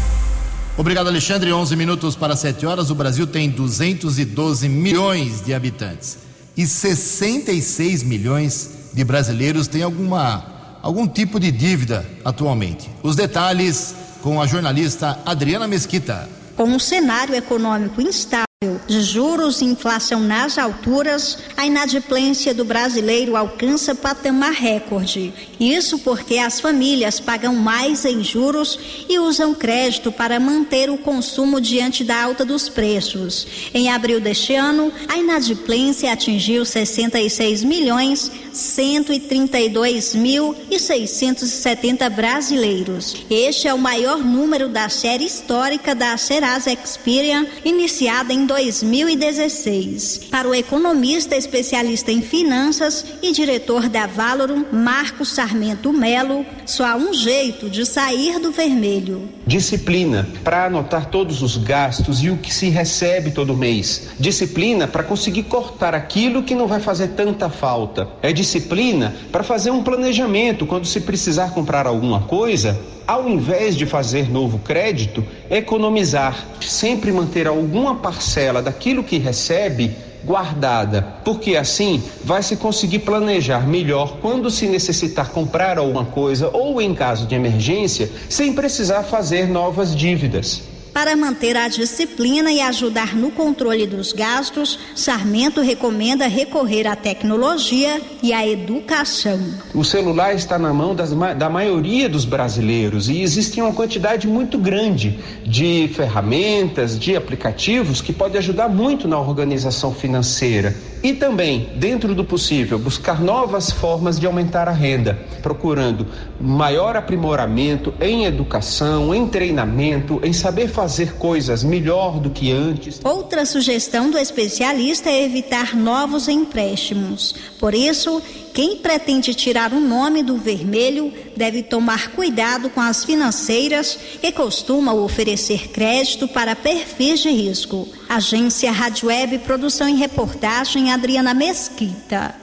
Obrigado, 0.78 1.08
Alexandre. 1.08 1.52
11 1.52 1.76
minutos 1.76 2.16
para 2.16 2.36
7 2.36 2.66
horas. 2.66 2.90
O 2.90 2.96
Brasil 2.96 3.26
tem 3.26 3.50
212 3.50 4.70
milhões 4.70 5.42
de 5.42 5.54
habitantes 5.54 6.18
e 6.56 6.68
66 6.68 8.04
milhões 8.04 8.70
de 8.94 9.04
brasileiros 9.04 9.68
têm 9.68 9.84
alguma 9.84 10.80
algum 10.82 11.08
tipo 11.08 11.40
de 11.40 11.52
dívida 11.52 12.06
atualmente. 12.24 12.90
Os 13.04 13.16
detalhes 13.16 13.96
com 14.22 14.42
a 14.42 14.48
jornalista 14.48 15.20
Adriana 15.26 15.68
Mesquita. 15.68 16.30
Com 16.56 16.66
um 16.66 16.80
cenário 16.80 17.36
econômico 17.36 18.02
instável 18.02 18.49
de 18.88 19.02
juros 19.02 19.62
e 19.62 19.66
inflação 19.66 20.20
nas 20.20 20.58
alturas, 20.58 21.38
a 21.56 21.66
inadimplência 21.66 22.54
do 22.54 22.66
brasileiro 22.66 23.38
alcança 23.38 23.96
patamar 23.96 24.52
recorde. 24.52 25.34
Isso 25.58 26.00
porque 26.00 26.38
as 26.38 26.60
famílias 26.60 27.22
pagam 27.22 27.56
mais 27.56 28.04
em 28.04 28.22
juros 28.22 28.78
e 29.08 29.18
usam 29.18 29.56
crédito 29.56 30.12
para 30.12 30.42
manter 30.42 30.90
o 30.90 30.98
consumo 30.98 31.62
diante 31.62 32.04
da 32.04 32.22
alta 32.22 32.44
dos 32.44 32.68
preços. 32.68 33.48
Em 33.74 33.90
abril 33.90 34.20
deste 34.20 34.56
ano, 34.56 34.92
a 35.08 35.16
inadimplência 35.16 36.12
atingiu 36.12 36.66
66 36.66 37.64
milhões 37.64 38.30
132 38.54 40.16
mil 40.16 40.56
e 40.70 40.80
670 40.80 42.10
brasileiros. 42.10 43.26
Este 43.30 43.68
é 43.68 43.74
o 43.74 43.78
maior 43.78 44.20
número 44.20 44.70
da 44.70 44.90
série 44.90 45.26
histórica 45.26 45.94
da 45.94 46.16
Serasa 46.18 46.72
Experian, 46.72 47.46
iniciada 47.64 48.34
em 48.34 48.46
2016. 48.46 50.28
Para 50.30 50.48
o 50.48 50.56
economista 50.56 51.36
especialista 51.36 52.12
em 52.12 52.22
finanças 52.22 53.06
e 53.22 53.32
diretor 53.32 53.90
da 53.90 54.08
Valorum, 54.08 54.66
Marcos 54.72 55.30
Sarmento 55.30 55.92
Melo, 55.94 56.46
só 56.66 56.86
há 56.86 56.96
um 56.96 57.14
jeito 57.14 57.70
de 57.70 57.86
sair 57.86 58.40
do 58.40 58.52
vermelho. 58.52 59.30
Disciplina 59.46 60.28
para 60.44 60.66
anotar 60.66 61.08
todos 61.08 61.42
os 61.42 61.58
gastos 61.58 62.24
e 62.24 62.30
o 62.30 62.38
que 62.38 62.54
se 62.54 62.70
recebe 62.70 63.32
todo 63.32 63.58
mês. 63.58 64.10
Disciplina 64.20 64.88
para 64.88 65.04
conseguir 65.04 65.44
cortar 65.44 65.96
aquilo 65.96 66.44
que 66.44 66.56
não 66.56 66.68
vai 66.68 66.80
fazer 66.80 67.10
tanta 67.10 67.50
falta. 67.50 68.08
É 68.22 68.32
disciplina 68.40 69.14
para 69.32 69.44
fazer 69.44 69.70
um 69.70 69.84
planejamento 69.84 70.66
quando 70.66 70.86
se 70.86 71.02
precisar 71.02 71.52
comprar 71.54 71.86
alguma 71.86 72.22
coisa 72.22 72.80
ao 73.06 73.28
invés 73.28 73.76
de 73.76 73.88
fazer 73.88 74.30
novo 74.30 74.60
crédito, 74.60 75.26
economizar, 75.50 76.46
sempre 76.62 77.12
manter 77.12 77.48
alguma 77.48 77.96
parcela 77.96 78.62
daquilo 78.62 79.04
que 79.04 79.18
recebe 79.18 79.96
guardada, 80.24 81.02
porque 81.26 81.56
assim 81.58 82.04
vai 82.24 82.44
se 82.44 82.56
conseguir 82.56 83.00
planejar 83.00 83.68
melhor 83.68 84.18
quando 84.22 84.52
se 84.52 84.68
necessitar 84.68 85.32
comprar 85.32 85.80
alguma 85.80 86.06
coisa 86.06 86.50
ou 86.54 86.80
em 86.80 86.94
caso 86.94 87.26
de 87.26 87.34
emergência, 87.34 88.12
sem 88.30 88.54
precisar 88.54 89.04
fazer 89.04 89.48
novas 89.50 89.96
dívidas. 89.96 90.69
Para 90.94 91.16
manter 91.16 91.56
a 91.56 91.68
disciplina 91.68 92.52
e 92.52 92.62
ajudar 92.62 93.16
no 93.16 93.32
controle 93.32 93.86
dos 93.86 94.12
gastos, 94.12 94.80
Sarmento 94.96 95.62
recomenda 95.62 96.28
recorrer 96.28 96.88
à 96.88 96.96
tecnologia 96.96 98.02
e 98.22 98.34
à 98.34 98.48
educação. 98.48 99.40
O 99.74 99.84
celular 99.84 100.34
está 100.36 100.58
na 100.58 100.74
mão 100.74 100.96
das, 100.96 101.12
da 101.38 101.50
maioria 101.50 102.10
dos 102.10 102.26
brasileiros 102.26 103.08
e 103.08 103.22
existe 103.22 103.62
uma 103.62 103.74
quantidade 103.74 104.28
muito 104.28 104.58
grande 104.58 105.20
de 105.46 105.90
ferramentas, 105.94 107.00
de 107.00 107.16
aplicativos 107.16 108.02
que 108.02 108.12
pode 108.12 108.38
ajudar 108.38 108.68
muito 108.68 109.08
na 109.08 109.20
organização 109.20 109.94
financeira. 109.94 110.76
E 111.02 111.14
também, 111.14 111.70
dentro 111.76 112.14
do 112.14 112.26
possível, 112.26 112.78
buscar 112.78 113.22
novas 113.22 113.72
formas 113.72 114.20
de 114.20 114.26
aumentar 114.26 114.68
a 114.68 114.72
renda, 114.72 115.18
procurando 115.42 116.06
maior 116.40 116.98
aprimoramento 116.98 117.94
em 118.02 118.26
educação, 118.26 119.16
em 119.16 119.26
treinamento, 119.28 120.20
em 120.24 120.34
saber 120.34 120.68
fazer 120.68 121.14
coisas 121.14 121.64
melhor 121.64 122.20
do 122.20 122.30
que 122.30 122.52
antes. 122.52 123.00
Outra 123.04 123.46
sugestão 123.46 124.12
do 124.12 124.18
especialista 124.18 125.10
é 125.10 125.24
evitar 125.24 125.74
novos 125.74 126.28
empréstimos. 126.28 127.34
Por 127.58 127.74
isso, 127.74 128.22
quem 128.54 128.78
pretende 128.78 129.34
tirar 129.34 129.74
o 129.74 129.80
nome 129.80 130.24
do 130.24 130.38
vermelho 130.38 131.14
deve 131.36 131.64
tomar 131.64 132.12
cuidado 132.12 132.70
com 132.70 132.82
as 132.82 133.04
financeiras 133.04 133.98
que 134.20 134.32
costumam 134.32 135.04
oferecer 135.04 135.70
crédito 135.70 136.28
para 136.28 136.56
perfis 136.56 137.20
de 137.20 137.30
risco. 137.30 137.88
Agência 138.08 138.72
Rádio 138.72 139.08
Web, 139.08 139.40
produção 139.40 139.88
e 139.88 139.96
reportagem 139.96 140.92
Adriana 140.92 141.34
Mesquita. 141.34 142.36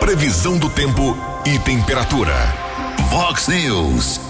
Previsão 0.00 0.58
do 0.58 0.70
tempo 0.70 1.16
e 1.44 1.58
temperatura. 1.60 2.34
Vox 3.10 3.48
News. 3.48 4.20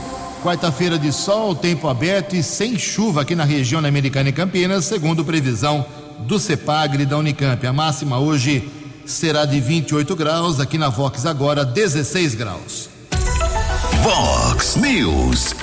Quarta-feira 0.42 0.98
de 0.98 1.12
sol, 1.12 1.54
tempo 1.54 1.88
aberto 1.88 2.36
e 2.36 2.42
sem 2.42 2.78
chuva 2.78 3.22
aqui 3.22 3.34
na 3.34 3.44
região 3.44 3.82
da 3.82 3.88
Americana 3.88 4.28
e 4.28 4.32
Campinas, 4.32 4.84
segundo 4.84 5.24
previsão 5.24 5.84
do 6.20 6.38
CEPAGRE 6.38 7.04
da 7.04 7.18
Unicamp. 7.18 7.66
A 7.66 7.72
máxima 7.72 8.18
hoje 8.18 8.68
será 9.06 9.44
de 9.44 9.60
28 9.60 10.16
graus, 10.16 10.60
aqui 10.60 10.76
na 10.76 10.88
Vox 10.88 11.24
agora 11.26 11.64
16 11.64 12.34
graus. 12.34 12.90
Vox 14.02 14.76
News. 14.76 15.54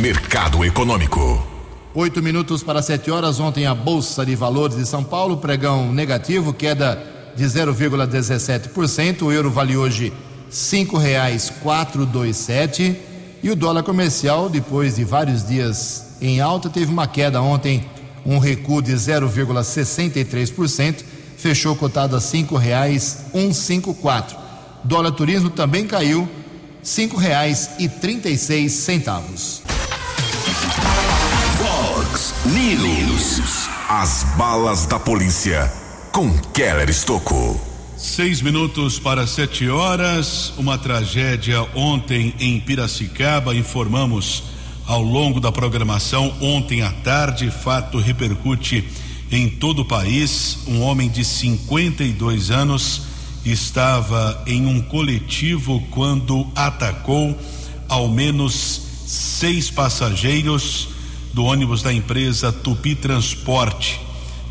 Mercado 0.00 0.64
Econômico. 0.64 1.46
Oito 1.94 2.22
minutos 2.22 2.62
para 2.62 2.80
sete 2.80 3.10
horas. 3.10 3.40
Ontem 3.40 3.66
a 3.66 3.74
Bolsa 3.74 4.24
de 4.24 4.34
Valores 4.34 4.76
de 4.76 4.86
São 4.86 5.04
Paulo, 5.04 5.38
pregão 5.38 5.92
negativo, 5.92 6.52
queda 6.52 7.02
de 7.36 7.44
0,17%. 7.44 9.22
O 9.22 9.32
euro 9.32 9.50
vale 9.50 9.76
hoje 9.76 10.12
cinco 10.48 10.96
reais 10.96 11.52
quatro 11.62 12.06
dois 12.06 12.36
sete 12.36 12.96
e 13.42 13.50
o 13.50 13.56
dólar 13.56 13.82
comercial, 13.82 14.48
depois 14.48 14.96
de 14.96 15.04
vários 15.04 15.46
dias 15.46 16.16
em 16.20 16.40
alta, 16.40 16.68
teve 16.68 16.92
uma 16.92 17.06
queda 17.06 17.40
ontem, 17.40 17.88
um 18.24 18.38
recuo 18.38 18.82
de 18.82 18.92
0,63% 18.92 21.04
fechou 21.40 21.74
cotado 21.74 22.14
a 22.14 22.20
cinco 22.20 22.56
reais 22.56 23.24
um 23.32 23.52
cinco 23.52 23.94
quatro. 23.94 24.36
Dólar 24.84 25.12
turismo 25.12 25.48
também 25.48 25.86
caiu 25.86 26.28
cinco 26.82 27.16
reais 27.16 27.70
e 27.78 27.88
trinta 27.88 28.28
e 28.28 28.36
seis 28.36 28.72
centavos. 28.72 29.62
Fox 31.58 32.34
News. 32.44 33.68
As 33.88 34.24
balas 34.36 34.86
da 34.86 35.00
polícia 35.00 35.72
com 36.12 36.30
Keller 36.52 36.88
Estocou. 36.90 37.60
Seis 37.96 38.40
minutos 38.42 38.98
para 38.98 39.26
sete 39.26 39.68
horas. 39.68 40.52
Uma 40.58 40.76
tragédia 40.78 41.62
ontem 41.74 42.34
em 42.38 42.60
Piracicaba. 42.60 43.54
Informamos 43.54 44.44
ao 44.86 45.02
longo 45.02 45.40
da 45.40 45.50
programação. 45.50 46.34
Ontem 46.40 46.82
à 46.82 46.90
tarde, 46.90 47.50
fato 47.50 47.98
repercute 47.98 48.88
em 49.30 49.48
todo 49.48 49.82
o 49.82 49.84
país. 49.84 50.58
Um 50.66 50.80
homem 50.80 51.08
de 51.08 51.24
52 51.24 52.50
anos 52.50 53.02
estava 53.44 54.42
em 54.46 54.66
um 54.66 54.80
coletivo 54.80 55.82
quando 55.90 56.46
atacou 56.54 57.38
ao 57.88 58.08
menos 58.08 58.82
seis 59.06 59.70
passageiros 59.70 60.88
do 61.32 61.44
ônibus 61.44 61.82
da 61.82 61.92
empresa 61.92 62.52
Tupi 62.52 62.94
Transporte. 62.94 64.00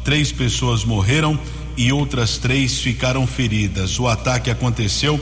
Três 0.03 0.31
pessoas 0.31 0.83
morreram 0.83 1.39
e 1.77 1.91
outras 1.91 2.37
três 2.37 2.79
ficaram 2.79 3.25
feridas. 3.27 3.99
O 3.99 4.07
ataque 4.07 4.49
aconteceu 4.49 5.19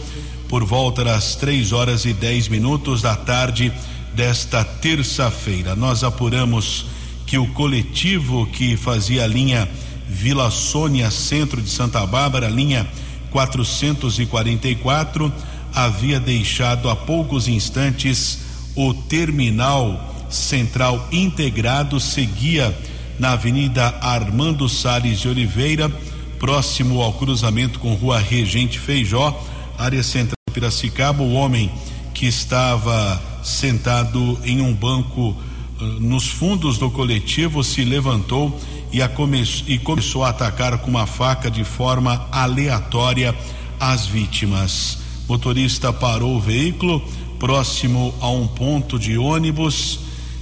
por 0.48 0.64
volta 0.64 1.04
das 1.04 1.36
três 1.36 1.72
horas 1.72 2.06
e 2.06 2.14
dez 2.14 2.48
minutos 2.48 3.02
da 3.02 3.16
tarde 3.16 3.72
desta 4.14 4.64
terça-feira. 4.64 5.76
Nós 5.76 6.04
apuramos 6.04 6.86
que 7.28 7.38
o 7.38 7.46
coletivo 7.48 8.48
que 8.48 8.78
fazia 8.78 9.26
a 9.26 9.28
linha 9.28 9.70
Vila 10.08 10.50
Sônia, 10.50 11.12
centro 11.12 11.62
de 11.62 11.70
Santa 11.70 12.06
Bárbara, 12.06 12.48
linha 12.48 12.88
444, 13.30 15.32
havia 15.76 16.20
deixado 16.20 16.90
há 16.90 16.96
poucos 16.96 17.50
instantes 17.50 18.40
o 18.74 18.94
terminal 18.94 20.16
central 20.30 21.08
integrado, 21.12 22.00
seguia 22.00 22.74
na 23.20 23.34
Avenida 23.34 23.96
Armando 24.02 24.70
Salles 24.70 25.20
de 25.20 25.28
Oliveira, 25.28 25.92
próximo 26.40 27.02
ao 27.02 27.14
cruzamento 27.14 27.80
com 27.80 27.94
Rua 27.94 28.20
Regente 28.20 28.80
Feijó, 28.80 29.38
área 29.78 30.04
central 30.04 30.38
de 30.48 30.54
Piracicaba. 30.54 31.24
O 31.24 31.34
homem 31.34 31.70
que 32.14 32.26
estava 32.26 33.22
sentado 33.44 34.40
em 34.44 34.62
um 34.62 34.74
banco 34.74 35.36
nos 35.80 36.28
fundos 36.28 36.78
do 36.78 36.90
coletivo 36.90 37.64
se 37.64 37.84
levantou 37.84 38.60
e, 38.92 39.06
come 39.10 39.44
e 39.68 39.78
começou 39.78 40.24
a 40.24 40.30
atacar 40.30 40.78
com 40.80 40.90
uma 40.90 41.06
faca 41.06 41.52
de 41.52 41.64
forma 41.64 42.28
aleatória 42.32 43.36
as 43.80 44.06
vítimas. 44.06 45.00
O 45.28 45.34
motorista 45.34 45.94
parou 45.94 46.36
o 46.36 46.42
veículo 46.42 47.02
próximo 47.40 48.14
a 48.20 48.30
um 48.30 48.48
ponto 48.48 48.98
de 48.98 49.18
ônibus. 49.18 50.00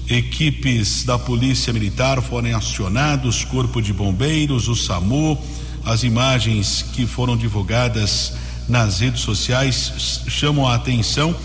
Equipes 0.07 1.03
da 1.03 1.17
Polícia 1.17 1.73
Militar 1.73 2.21
foram 2.21 2.55
acionados, 2.55 3.43
Corpo 3.43 3.81
de 3.81 3.91
Bombeiros, 3.91 4.67
o 4.67 4.75
SAMU. 4.75 5.37
As 5.83 6.03
imagens 6.03 6.85
que 6.93 7.05
foram 7.05 7.35
divulgadas 7.35 8.33
nas 8.69 8.99
redes 8.99 9.21
sociais 9.21 10.23
chamam 10.27 10.67
a 10.67 10.75
atenção. 10.75 11.35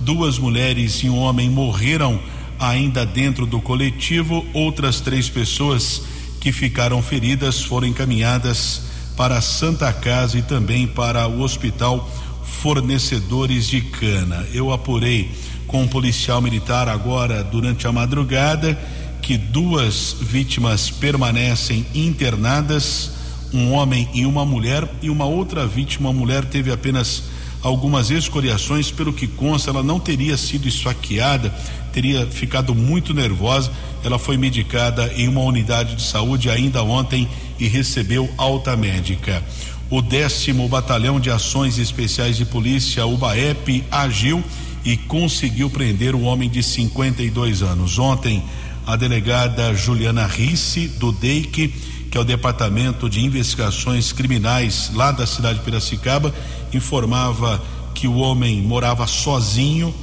Duas 0.00 0.38
mulheres 0.38 1.02
e 1.02 1.10
um 1.10 1.18
homem 1.18 1.50
morreram 1.50 2.20
ainda 2.60 3.06
dentro 3.06 3.46
do 3.46 3.60
coletivo. 3.60 4.46
Outras 4.52 5.00
três 5.00 5.28
pessoas 5.28 6.02
que 6.38 6.52
ficaram 6.52 7.02
feridas 7.02 7.62
foram 7.62 7.88
encaminhadas 7.88 8.82
para 9.16 9.38
a 9.38 9.42
Santa 9.42 9.92
Casa 9.92 10.38
e 10.38 10.42
também 10.42 10.86
para 10.86 11.26
o 11.26 11.40
Hospital 11.40 12.08
Fornecedores 12.44 13.66
de 13.66 13.80
Cana. 13.80 14.46
Eu 14.52 14.72
apurei 14.72 15.30
com 15.66 15.82
um 15.82 15.88
policial 15.88 16.40
militar 16.40 16.88
agora 16.88 17.42
durante 17.42 17.86
a 17.86 17.92
madrugada 17.92 18.78
que 19.20 19.36
duas 19.36 20.16
vítimas 20.20 20.90
permanecem 20.90 21.86
internadas, 21.94 23.12
um 23.52 23.72
homem 23.72 24.08
e 24.14 24.24
uma 24.24 24.44
mulher, 24.44 24.88
e 25.02 25.10
uma 25.10 25.24
outra 25.24 25.66
vítima, 25.66 26.08
uma 26.08 26.18
mulher, 26.18 26.44
teve 26.44 26.72
apenas 26.72 27.24
algumas 27.62 28.10
escoriações, 28.10 28.90
pelo 28.90 29.12
que 29.12 29.26
consta, 29.26 29.70
ela 29.70 29.82
não 29.82 30.00
teria 30.00 30.36
sido 30.36 30.66
esfaqueada, 30.66 31.54
teria 31.92 32.26
ficado 32.26 32.74
muito 32.74 33.12
nervosa. 33.12 33.70
Ela 34.02 34.18
foi 34.18 34.36
medicada 34.36 35.12
em 35.16 35.28
uma 35.28 35.42
unidade 35.42 35.94
de 35.96 36.02
saúde 36.02 36.48
ainda 36.48 36.82
ontem 36.82 37.28
e 37.58 37.68
recebeu 37.68 38.28
alta 38.36 38.76
médica. 38.76 39.42
O 39.90 40.00
décimo 40.00 40.68
Batalhão 40.68 41.18
de 41.18 41.30
Ações 41.30 41.78
Especiais 41.78 42.36
de 42.36 42.44
Polícia, 42.44 43.04
o 43.04 43.16
BAEP, 43.16 43.84
agiu 43.90 44.42
e 44.84 44.96
conseguiu 44.96 45.68
prender 45.68 46.14
um 46.14 46.24
homem 46.24 46.48
de 46.48 46.62
52 46.62 47.62
anos. 47.62 47.98
Ontem, 47.98 48.42
a 48.86 48.96
delegada 48.96 49.74
Juliana 49.74 50.26
Risse, 50.26 50.88
do 50.88 51.12
DEIC, 51.12 51.74
que 52.10 52.16
é 52.16 52.20
o 52.20 52.24
Departamento 52.24 53.08
de 53.08 53.20
Investigações 53.20 54.12
Criminais 54.12 54.90
lá 54.94 55.12
da 55.12 55.26
cidade 55.26 55.58
de 55.58 55.64
Piracicaba, 55.64 56.34
informava 56.72 57.62
que 57.94 58.08
o 58.08 58.16
homem 58.16 58.60
morava 58.62 59.06
sozinho 59.06 59.94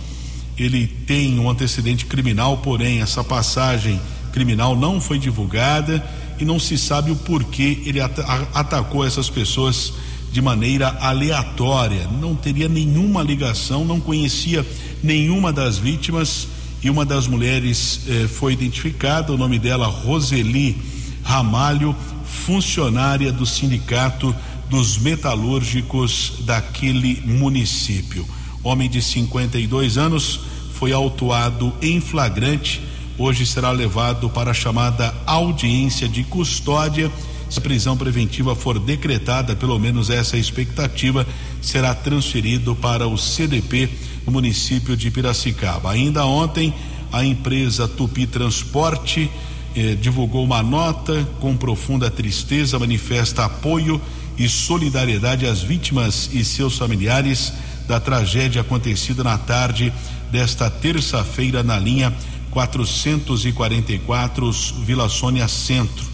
ele 0.58 0.88
tem 0.88 1.39
um 1.39 1.50
antecedente 1.50 2.06
criminal, 2.06 2.58
porém 2.58 3.02
essa 3.02 3.24
passagem 3.24 4.00
criminal 4.32 4.76
não 4.76 5.00
foi 5.00 5.20
divulgada 5.20 6.04
e 6.39 6.46
não 6.46 6.60
se 6.60 6.78
sabe 6.78 7.12
o 7.12 7.15
porquê 7.15 7.80
ele 7.86 8.00
at 8.02 8.17
atacou 8.54 9.06
essas 9.06 9.30
pessoas 9.30 9.93
de 10.32 10.41
maneira 10.41 10.89
aleatória. 11.00 12.08
Não 12.22 12.36
teria 12.36 12.67
nenhuma 12.67 13.24
ligação, 13.24 13.86
não 13.86 14.00
conhecia 14.00 14.65
nenhuma 15.04 15.54
das 15.54 15.78
vítimas 15.78 16.48
e 16.84 16.89
uma 16.89 17.06
das 17.06 17.28
mulheres 17.28 18.02
eh, 18.08 18.28
foi 18.28 18.54
identificada, 18.54 19.34
o 19.34 19.38
nome 19.38 19.58
dela 19.58 19.88
Roseli 19.88 20.78
Ramalho, 21.24 21.96
funcionária 22.24 23.32
do 23.32 23.46
sindicato 23.46 24.36
dos 24.70 24.98
metalúrgicos 24.98 26.34
daquele 26.41 27.22
município. 27.26 28.26
Homem 28.67 28.89
de 28.89 29.01
52 29.01 29.97
anos 29.97 30.41
foi 30.73 30.91
autuado 30.91 31.73
em 31.82 32.01
flagrante. 32.01 32.82
Hoje 33.17 33.45
será 33.45 33.71
levado 33.71 34.30
para 34.30 34.51
a 34.51 34.53
chamada 34.53 35.15
audiência 35.25 36.06
de 36.06 36.25
custódia. 36.25 37.10
Se 37.49 37.60
a 37.60 37.62
prisão 37.62 37.95
preventiva 37.95 38.58
for 38.58 38.77
decretada, 38.77 39.56
pelo 39.56 39.80
menos 39.80 40.10
essa 40.10 40.36
é 40.36 40.39
expectativa, 40.41 41.25
será 41.62 41.95
transferido 41.95 42.75
para 42.75 43.08
o 43.08 43.17
CDP 43.17 43.89
no 44.25 44.34
município 44.34 44.97
de 44.97 45.10
Piracicaba. 45.12 45.91
Ainda 45.91 46.25
ontem, 46.25 46.73
a 47.10 47.23
empresa 47.23 47.88
Tupi 47.88 48.27
Transporte 48.27 49.32
eh, 49.77 49.95
divulgou 49.95 50.43
uma 50.43 50.62
nota 50.62 51.25
com 51.39 51.56
profunda 51.56 52.12
tristeza, 52.12 52.77
manifesta 52.77 53.45
apoio 53.45 54.01
e 54.38 54.49
solidariedade 54.49 55.45
às 55.45 55.62
vítimas 55.62 56.30
e 56.34 56.43
seus 56.43 56.77
familiares 56.77 57.53
da 57.88 58.00
tragédia 58.00 58.62
acontecida 58.62 59.23
na 59.23 59.38
tarde 59.38 59.93
desta 60.32 60.69
terça-feira 60.69 61.63
na 61.63 61.80
linha 61.80 62.13
444 62.52 64.52
Vila 64.84 65.08
Sônia 65.08 65.47
Centro. 65.47 66.06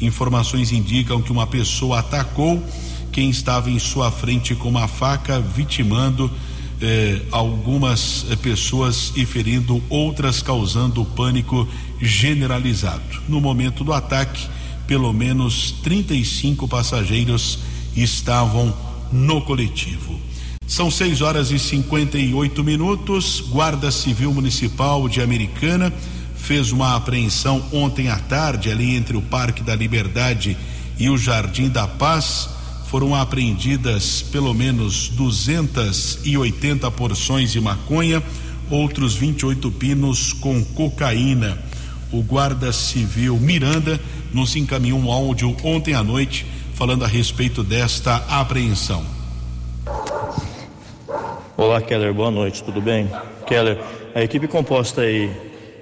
Informações 0.00 0.72
indicam 0.72 1.22
que 1.22 1.32
uma 1.32 1.46
pessoa 1.46 2.00
atacou 2.00 2.62
quem 3.12 3.30
estava 3.30 3.70
em 3.70 3.78
sua 3.78 4.10
frente 4.10 4.54
com 4.54 4.68
uma 4.68 4.88
faca, 4.88 5.40
vitimando 5.40 6.30
eh, 6.80 7.20
algumas 7.30 8.26
eh, 8.30 8.36
pessoas 8.36 9.12
e 9.14 9.24
ferindo 9.24 9.82
outras, 9.88 10.42
causando 10.42 11.04
pânico 11.04 11.68
generalizado. 12.00 13.22
No 13.28 13.40
momento 13.40 13.84
do 13.84 13.92
ataque, 13.92 14.48
pelo 14.86 15.12
menos 15.12 15.72
35 15.82 16.66
passageiros 16.66 17.58
estavam 17.94 18.74
no 19.12 19.42
coletivo. 19.42 20.18
São 20.72 20.90
6 20.90 21.20
horas 21.20 21.50
e 21.50 21.58
58 21.58 22.64
minutos. 22.64 23.44
Guarda 23.50 23.90
Civil 23.90 24.32
Municipal 24.32 25.06
de 25.06 25.20
Americana 25.20 25.92
fez 26.34 26.72
uma 26.72 26.96
apreensão 26.96 27.62
ontem 27.70 28.08
à 28.08 28.18
tarde 28.18 28.70
ali 28.70 28.96
entre 28.96 29.14
o 29.14 29.20
Parque 29.20 29.62
da 29.62 29.76
Liberdade 29.76 30.56
e 30.98 31.10
o 31.10 31.18
Jardim 31.18 31.68
da 31.68 31.86
Paz. 31.86 32.48
Foram 32.86 33.14
apreendidas 33.14 34.22
pelo 34.22 34.54
menos 34.54 35.10
280 35.10 36.90
porções 36.92 37.52
de 37.52 37.60
maconha, 37.60 38.22
outros 38.70 39.14
28 39.14 39.70
pinos 39.72 40.32
com 40.32 40.64
cocaína. 40.64 41.58
O 42.10 42.22
guarda 42.22 42.72
civil 42.72 43.38
Miranda 43.38 44.00
nos 44.32 44.56
encaminhou 44.56 44.98
um 44.98 45.12
áudio 45.12 45.54
ontem 45.62 45.92
à 45.92 46.02
noite 46.02 46.46
falando 46.74 47.04
a 47.04 47.08
respeito 47.08 47.62
desta 47.62 48.16
apreensão. 48.26 49.21
Olá, 51.54 51.82
Keller, 51.82 52.14
boa 52.14 52.30
noite, 52.30 52.64
tudo 52.64 52.80
bem? 52.80 53.10
Keller, 53.46 53.78
a 54.14 54.22
equipe 54.22 54.48
composta 54.48 55.02
aí 55.02 55.30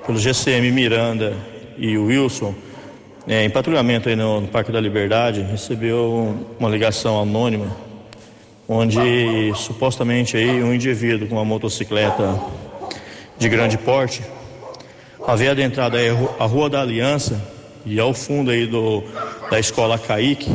pelo 0.04 0.18
GCM 0.18 0.68
Miranda 0.72 1.32
e 1.78 1.96
o 1.96 2.06
Wilson, 2.06 2.52
é, 3.28 3.44
em 3.44 3.50
patrulhamento 3.50 4.08
aí 4.08 4.16
no, 4.16 4.40
no 4.40 4.48
Parque 4.48 4.72
da 4.72 4.80
Liberdade, 4.80 5.42
recebeu 5.42 6.36
uma 6.58 6.68
ligação 6.68 7.22
anônima 7.22 7.68
onde 8.68 9.52
supostamente 9.54 10.36
aí 10.36 10.60
um 10.60 10.74
indivíduo 10.74 11.28
com 11.28 11.36
uma 11.36 11.44
motocicleta 11.44 12.40
de 13.38 13.48
grande 13.48 13.78
porte 13.78 14.22
havia 15.24 15.52
adentrado 15.52 15.96
aí 15.96 16.08
a 16.08 16.44
Rua 16.46 16.68
da 16.68 16.80
Aliança 16.80 17.40
e 17.86 18.00
ao 18.00 18.12
fundo 18.12 18.50
aí 18.50 18.66
do, 18.66 19.04
da 19.48 19.60
escola 19.60 19.96
Caique 19.96 20.52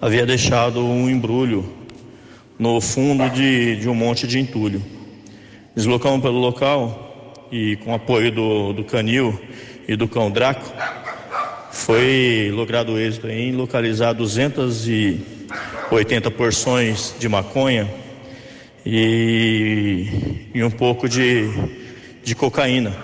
havia 0.00 0.24
deixado 0.24 0.80
um 0.80 1.10
embrulho 1.10 1.81
no 2.62 2.80
fundo 2.80 3.28
de, 3.28 3.74
de 3.74 3.88
um 3.88 3.94
monte 3.94 4.24
de 4.24 4.38
entulho. 4.38 4.80
Deslocamos 5.74 6.22
pelo 6.22 6.38
local 6.38 7.48
e 7.50 7.74
com 7.78 7.92
apoio 7.92 8.30
do, 8.30 8.72
do 8.72 8.84
canil 8.84 9.36
e 9.88 9.96
do 9.96 10.06
cão 10.06 10.30
Draco, 10.30 10.72
foi 11.72 12.52
logrado 12.54 12.96
êxito 13.00 13.28
em 13.28 13.50
localizar 13.50 14.12
280 14.12 16.30
porções 16.30 17.16
de 17.18 17.28
maconha 17.28 17.92
e, 18.86 20.06
e 20.54 20.62
um 20.62 20.70
pouco 20.70 21.08
de, 21.08 21.50
de 22.22 22.36
cocaína. 22.36 22.94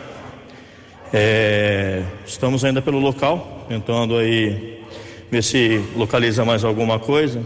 É, 1.13 2.05
estamos 2.25 2.65
ainda 2.65 2.81
pelo 2.81 3.01
local, 3.01 3.67
tentando 3.69 4.19
aí 4.19 4.85
ver 5.29 5.43
se 5.43 5.83
localiza 5.97 6.45
mais 6.45 6.63
alguma 6.63 7.01
coisa. 7.01 7.43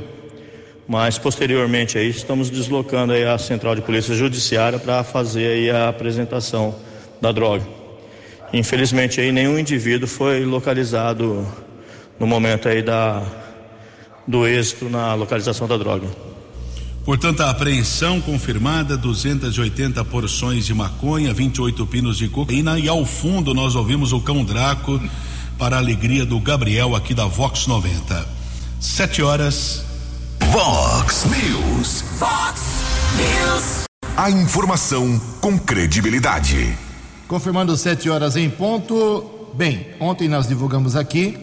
Mas 0.87 1.19
posteriormente 1.19 1.97
aí 1.97 2.11
estamos 2.11 2.51
deslocando 2.51 3.13
aí 3.13 3.25
a 3.25 3.39
Central 3.39 3.75
de 3.75 3.83
Polícia 3.83 4.15
Judiciária 4.15 4.79
para 4.79 5.05
fazer 5.05 5.47
aí 5.47 5.71
a 5.71 5.89
apresentação 5.89 6.75
da 7.21 7.31
droga. 7.31 7.67
Infelizmente 8.53 9.21
aí 9.21 9.33
nenhum 9.33 9.59
indivíduo 9.59 10.09
foi 10.09 10.45
localizado 10.45 11.47
no 12.19 12.27
momento 12.27 12.69
aí 12.69 12.83
da 12.83 13.23
do 14.27 14.47
êxito 14.47 14.89
na 14.89 15.15
localização 15.15 15.67
da 15.67 15.77
droga. 15.77 16.07
Portanto, 17.05 17.41
a 17.41 17.51
apreensão 17.51 18.21
confirmada, 18.21 18.97
280 18.97 20.05
porções 20.05 20.65
de 20.65 20.73
maconha, 20.73 21.35
28 21.35 21.85
pinos 21.89 22.17
de 22.17 22.29
cocaína 22.29 22.79
e 22.79 22.89
ao 22.89 23.05
fundo 23.05 23.53
nós 23.53 23.75
ouvimos 23.75 24.13
o 24.13 24.21
cão 24.21 24.45
Draco 24.45 25.01
para 25.59 25.77
a 25.77 25.79
alegria 25.81 26.25
do 26.25 26.39
Gabriel 26.39 26.95
aqui 26.95 27.13
da 27.13 27.27
Vox 27.27 27.67
90. 27.67 28.29
Sete 28.79 29.21
horas. 29.21 29.92
Vox 30.53 31.25
News. 31.25 32.03
Fox 32.19 32.61
News. 33.17 33.85
A 34.15 34.31
informação 34.31 35.19
com 35.41 35.59
credibilidade. 35.59 36.77
Confirmando 37.27 37.75
sete 37.75 38.11
horas 38.11 38.37
em 38.37 38.51
ponto. 38.51 39.49
Bem, 39.55 39.87
ontem 39.99 40.29
nós 40.29 40.47
divulgamos 40.47 40.95
aqui 40.95 41.39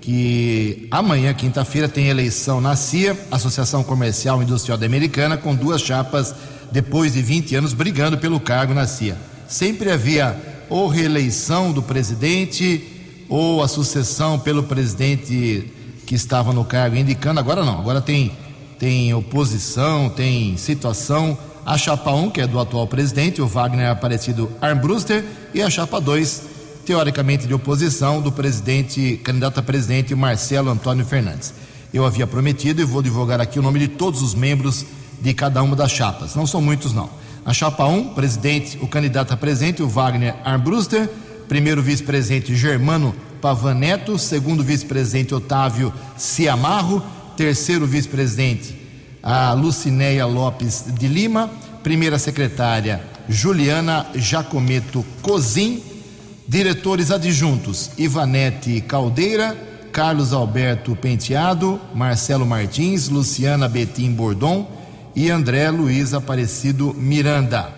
que 0.00 0.86
amanhã, 0.92 1.34
quinta-feira, 1.34 1.88
tem 1.88 2.06
eleição 2.06 2.60
na 2.60 2.76
CIA, 2.76 3.18
Associação 3.32 3.82
Comercial 3.82 4.40
Industrial 4.40 4.78
da 4.78 4.86
Americana, 4.86 5.36
com 5.36 5.56
duas 5.56 5.80
chapas 5.82 6.32
depois 6.70 7.14
de 7.14 7.20
20 7.20 7.56
anos 7.56 7.72
brigando 7.72 8.16
pelo 8.16 8.38
cargo 8.38 8.72
na 8.72 8.86
CIA. 8.86 9.16
Sempre 9.48 9.90
havia 9.90 10.40
ou 10.70 10.86
reeleição 10.86 11.72
do 11.72 11.82
presidente 11.82 13.24
ou 13.28 13.60
a 13.60 13.66
sucessão 13.66 14.38
pelo 14.38 14.62
presidente 14.62 15.68
que 16.06 16.14
estava 16.14 16.52
no 16.52 16.64
cargo 16.64 16.94
indicando, 16.94 17.40
agora 17.40 17.64
não, 17.64 17.78
agora 17.78 18.00
tem, 18.00 18.36
tem 18.82 19.14
oposição, 19.14 20.08
tem 20.08 20.56
situação. 20.56 21.38
A 21.64 21.78
chapa 21.78 22.10
1, 22.10 22.24
um, 22.24 22.28
que 22.28 22.40
é 22.40 22.48
do 22.48 22.58
atual 22.58 22.84
presidente, 22.88 23.40
o 23.40 23.46
Wagner 23.46 23.88
Aparecido 23.88 24.50
Armbruster, 24.60 25.24
e 25.54 25.62
a 25.62 25.70
chapa 25.70 26.00
2, 26.00 26.42
teoricamente 26.84 27.46
de 27.46 27.54
oposição, 27.54 28.20
do 28.20 28.32
presidente, 28.32 29.20
candidato 29.22 29.60
a 29.60 29.62
presidente 29.62 30.16
Marcelo 30.16 30.68
Antônio 30.68 31.06
Fernandes. 31.06 31.54
Eu 31.94 32.04
havia 32.04 32.26
prometido 32.26 32.82
e 32.82 32.84
vou 32.84 33.02
divulgar 33.02 33.40
aqui 33.40 33.60
o 33.60 33.62
nome 33.62 33.78
de 33.78 33.86
todos 33.86 34.20
os 34.20 34.34
membros 34.34 34.84
de 35.20 35.32
cada 35.32 35.62
uma 35.62 35.76
das 35.76 35.92
chapas. 35.92 36.34
Não 36.34 36.44
são 36.44 36.60
muitos, 36.60 36.92
não. 36.92 37.08
A 37.46 37.52
chapa 37.52 37.86
1, 37.86 37.96
um, 37.96 38.08
presidente, 38.08 38.80
o 38.82 38.88
candidato 38.88 39.32
a 39.32 39.36
presidente, 39.36 39.80
o 39.80 39.86
Wagner 39.86 40.34
Armbruster 40.44 41.08
primeiro 41.52 41.82
vice-presidente 41.82 42.56
Germano 42.56 43.14
Pavaneto, 43.38 44.18
segundo 44.18 44.64
vice-presidente 44.64 45.34
Otávio 45.34 45.92
Ciamarro, 46.16 47.02
terceiro 47.36 47.86
vice-presidente 47.86 48.82
a 49.22 49.52
Lucinéia 49.52 50.26
Lopes 50.26 50.86
de 50.98 51.06
Lima, 51.06 51.48
primeira 51.82 52.18
secretária 52.18 53.02
Juliana 53.28 54.06
Jacometo 54.14 55.04
Cozin, 55.22 55.80
diretores 56.46 57.10
adjuntos 57.10 57.90
Ivanete 57.96 58.80
Caldeira, 58.80 59.56
Carlos 59.92 60.32
Alberto 60.32 60.96
Penteado, 60.96 61.80
Marcelo 61.94 62.44
Martins, 62.44 63.08
Luciana 63.08 63.68
Betim 63.68 64.12
Bordon 64.12 64.68
e 65.14 65.30
André 65.30 65.70
Luiz 65.70 66.14
Aparecido 66.14 66.94
Miranda. 66.94 67.72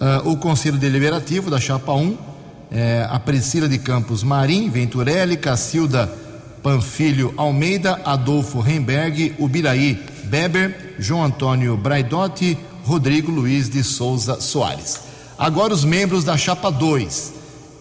Uh, 0.00 0.30
o 0.30 0.36
Conselho 0.36 0.78
Deliberativo 0.78 1.50
da 1.50 1.60
Chapa 1.60 1.92
1 1.92 2.36
é, 2.70 3.06
a 3.08 3.18
Priscila 3.18 3.68
de 3.68 3.78
Campos 3.78 4.22
Marim, 4.22 4.68
Venturelli, 4.68 5.36
Cacilda 5.36 6.12
Panfilho 6.66 7.32
Almeida, 7.36 8.00
Adolfo 8.04 8.58
Remberg, 8.58 9.36
Ubiraí 9.38 10.04
Beber, 10.24 10.96
João 10.98 11.22
Antônio 11.22 11.76
Braidotti, 11.76 12.58
Rodrigo 12.82 13.30
Luiz 13.30 13.68
de 13.68 13.84
Souza 13.84 14.40
Soares. 14.40 14.98
Agora 15.38 15.72
os 15.72 15.84
membros 15.84 16.24
da 16.24 16.36
chapa 16.36 16.68
2, 16.68 17.34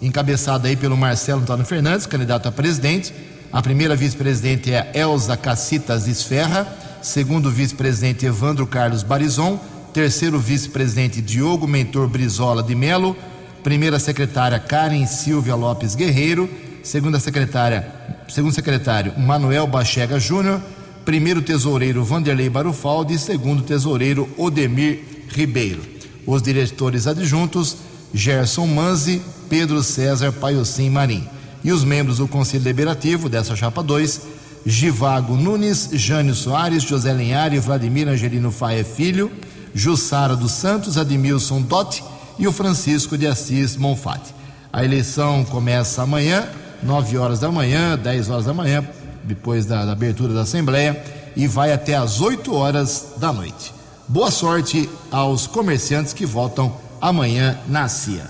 encabeçada 0.04 0.68
aí 0.68 0.76
pelo 0.76 0.96
Marcelo 0.96 1.42
Antônio 1.42 1.66
Fernandes, 1.66 2.06
candidato 2.06 2.48
a 2.48 2.52
presidente. 2.52 3.12
A 3.52 3.60
primeira 3.60 3.96
vice-presidente 3.96 4.72
é 4.72 4.92
Elza 4.94 5.36
Cacitas 5.36 6.08
Esferra, 6.08 6.68
segundo 7.02 7.50
vice-presidente 7.50 8.28
Evandro 8.28 8.68
Carlos 8.68 9.02
Barizon, 9.02 9.60
terceiro 9.94 10.38
vice-presidente 10.38 11.24
Diogo 11.24 11.68
Mentor 11.68 12.08
Brizola 12.08 12.62
de 12.62 12.76
Melo, 12.76 13.18
primeira 13.64 13.98
secretária 13.98 14.60
Karen 14.60 15.08
Silvia 15.08 15.56
Lopes 15.56 15.96
Guerreiro, 15.96 16.48
segundo 16.86 17.18
a 17.18 17.20
secretária, 17.20 17.92
segundo 18.30 18.54
secretário 18.54 19.18
Manuel 19.18 19.66
Bachega 19.66 20.20
Júnior, 20.20 20.62
primeiro 21.04 21.42
tesoureiro 21.42 22.04
Vanderlei 22.04 22.48
Barufaldi 22.48 23.16
e 23.16 23.20
segundo 23.20 23.64
tesoureiro 23.64 24.30
Odemir 24.38 25.04
Ribeiro. 25.30 25.82
Os 26.28 26.44
diretores 26.44 27.08
adjuntos 27.08 27.78
Gerson 28.14 28.68
Manzi, 28.68 29.22
Pedro 29.50 29.82
César 29.84 30.32
Paiocim 30.32 30.90
Marim. 30.90 31.28
E 31.64 31.72
os 31.72 31.84
membros 31.84 32.20
do 32.20 32.28
Conselho 32.28 32.64
Deliberativo 32.64 33.28
dessa 33.28 33.56
chapa 33.56 33.82
2, 33.82 34.22
Givago 34.64 35.36
Nunes, 35.36 35.90
Jânio 35.94 36.36
Soares, 36.36 36.84
José 36.84 37.12
Linhari, 37.12 37.58
Vladimir 37.58 38.08
Angelino 38.08 38.52
Faia 38.52 38.86
Filho, 38.86 39.32
Jussara 39.74 40.36
dos 40.36 40.52
Santos, 40.52 40.98
Admilson 40.98 41.64
Dotti 41.64 42.04
e 42.38 42.48
o 42.48 42.52
Francisco 42.52 43.18
de 43.18 43.26
Assis 43.26 43.76
Monfatti. 43.76 44.34
A 44.72 44.84
eleição 44.86 45.44
começa 45.44 46.04
amanhã, 46.04 46.48
9 46.86 47.18
horas 47.18 47.40
da 47.40 47.52
manhã, 47.52 47.98
10 47.98 48.30
horas 48.30 48.46
da 48.46 48.54
manhã, 48.54 48.88
depois 49.24 49.66
da, 49.66 49.84
da 49.84 49.92
abertura 49.92 50.34
da 50.34 50.42
Assembleia, 50.42 51.04
e 51.36 51.48
vai 51.48 51.74
até 51.74 51.96
às 51.96 52.22
8 52.22 52.54
horas 52.54 53.14
da 53.18 53.34
noite. 53.34 53.74
Boa 54.08 54.30
sorte 54.30 54.88
aos 55.12 55.48
comerciantes 55.48 56.14
que 56.14 56.26
votam 56.26 56.78
amanhã 57.02 57.58
na 57.68 57.88
CIA. 57.90 58.30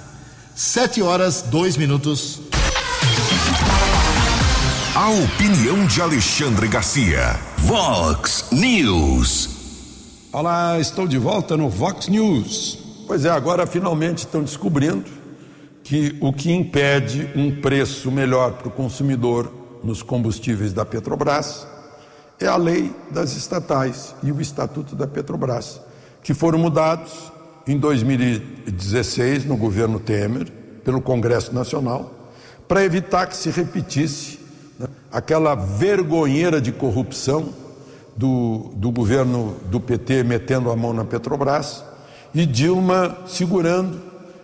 7 0.55 1.01
horas, 1.01 1.41
2 1.41 1.75
minutos. 1.75 2.39
A 4.95 5.09
opinião 5.09 5.85
de 5.85 6.01
Alexandre 6.01 6.69
Garcia. 6.69 7.37
Vox 7.57 8.45
News. 8.53 9.49
Olá, 10.31 10.79
estou 10.79 11.05
de 11.05 11.17
volta 11.17 11.57
no 11.57 11.69
Vox 11.69 12.07
News. 12.07 12.79
Pois 13.05 13.25
é, 13.25 13.29
agora 13.29 13.67
finalmente 13.67 14.19
estão 14.19 14.41
descobrindo 14.41 15.24
que 15.85 16.17
o 16.19 16.33
que 16.33 16.51
impede 16.51 17.29
um 17.35 17.61
preço 17.61 18.11
melhor 18.11 18.53
para 18.53 18.67
o 18.67 18.71
consumidor 18.71 19.53
nos 19.83 20.01
combustíveis 20.01 20.73
da 20.73 20.83
Petrobras 20.83 21.67
é 22.39 22.47
a 22.47 22.57
lei 22.57 22.91
das 23.11 23.37
estatais 23.37 24.15
e 24.23 24.31
o 24.31 24.41
estatuto 24.41 24.95
da 24.95 25.05
Petrobras, 25.05 25.79
que 26.23 26.33
foram 26.33 26.57
mudados 26.57 27.31
em 27.67 27.77
2016 27.77 29.45
no 29.45 29.55
governo 29.55 29.99
Temer 29.99 30.51
pelo 30.83 30.99
Congresso 30.99 31.53
Nacional 31.53 32.31
para 32.67 32.83
evitar 32.83 33.27
que 33.27 33.37
se 33.37 33.51
repetisse 33.51 34.39
né, 34.79 34.87
aquela 35.11 35.53
vergonheira 35.53 36.59
de 36.59 36.71
corrupção 36.71 37.49
do, 38.17 38.71
do 38.75 38.91
governo 38.91 39.55
do 39.69 39.79
PT 39.79 40.23
metendo 40.23 40.71
a 40.71 40.75
mão 40.75 40.93
na 40.93 41.05
Petrobras 41.05 41.83
e 42.33 42.43
Dilma 42.43 43.19
segurando 43.27 44.01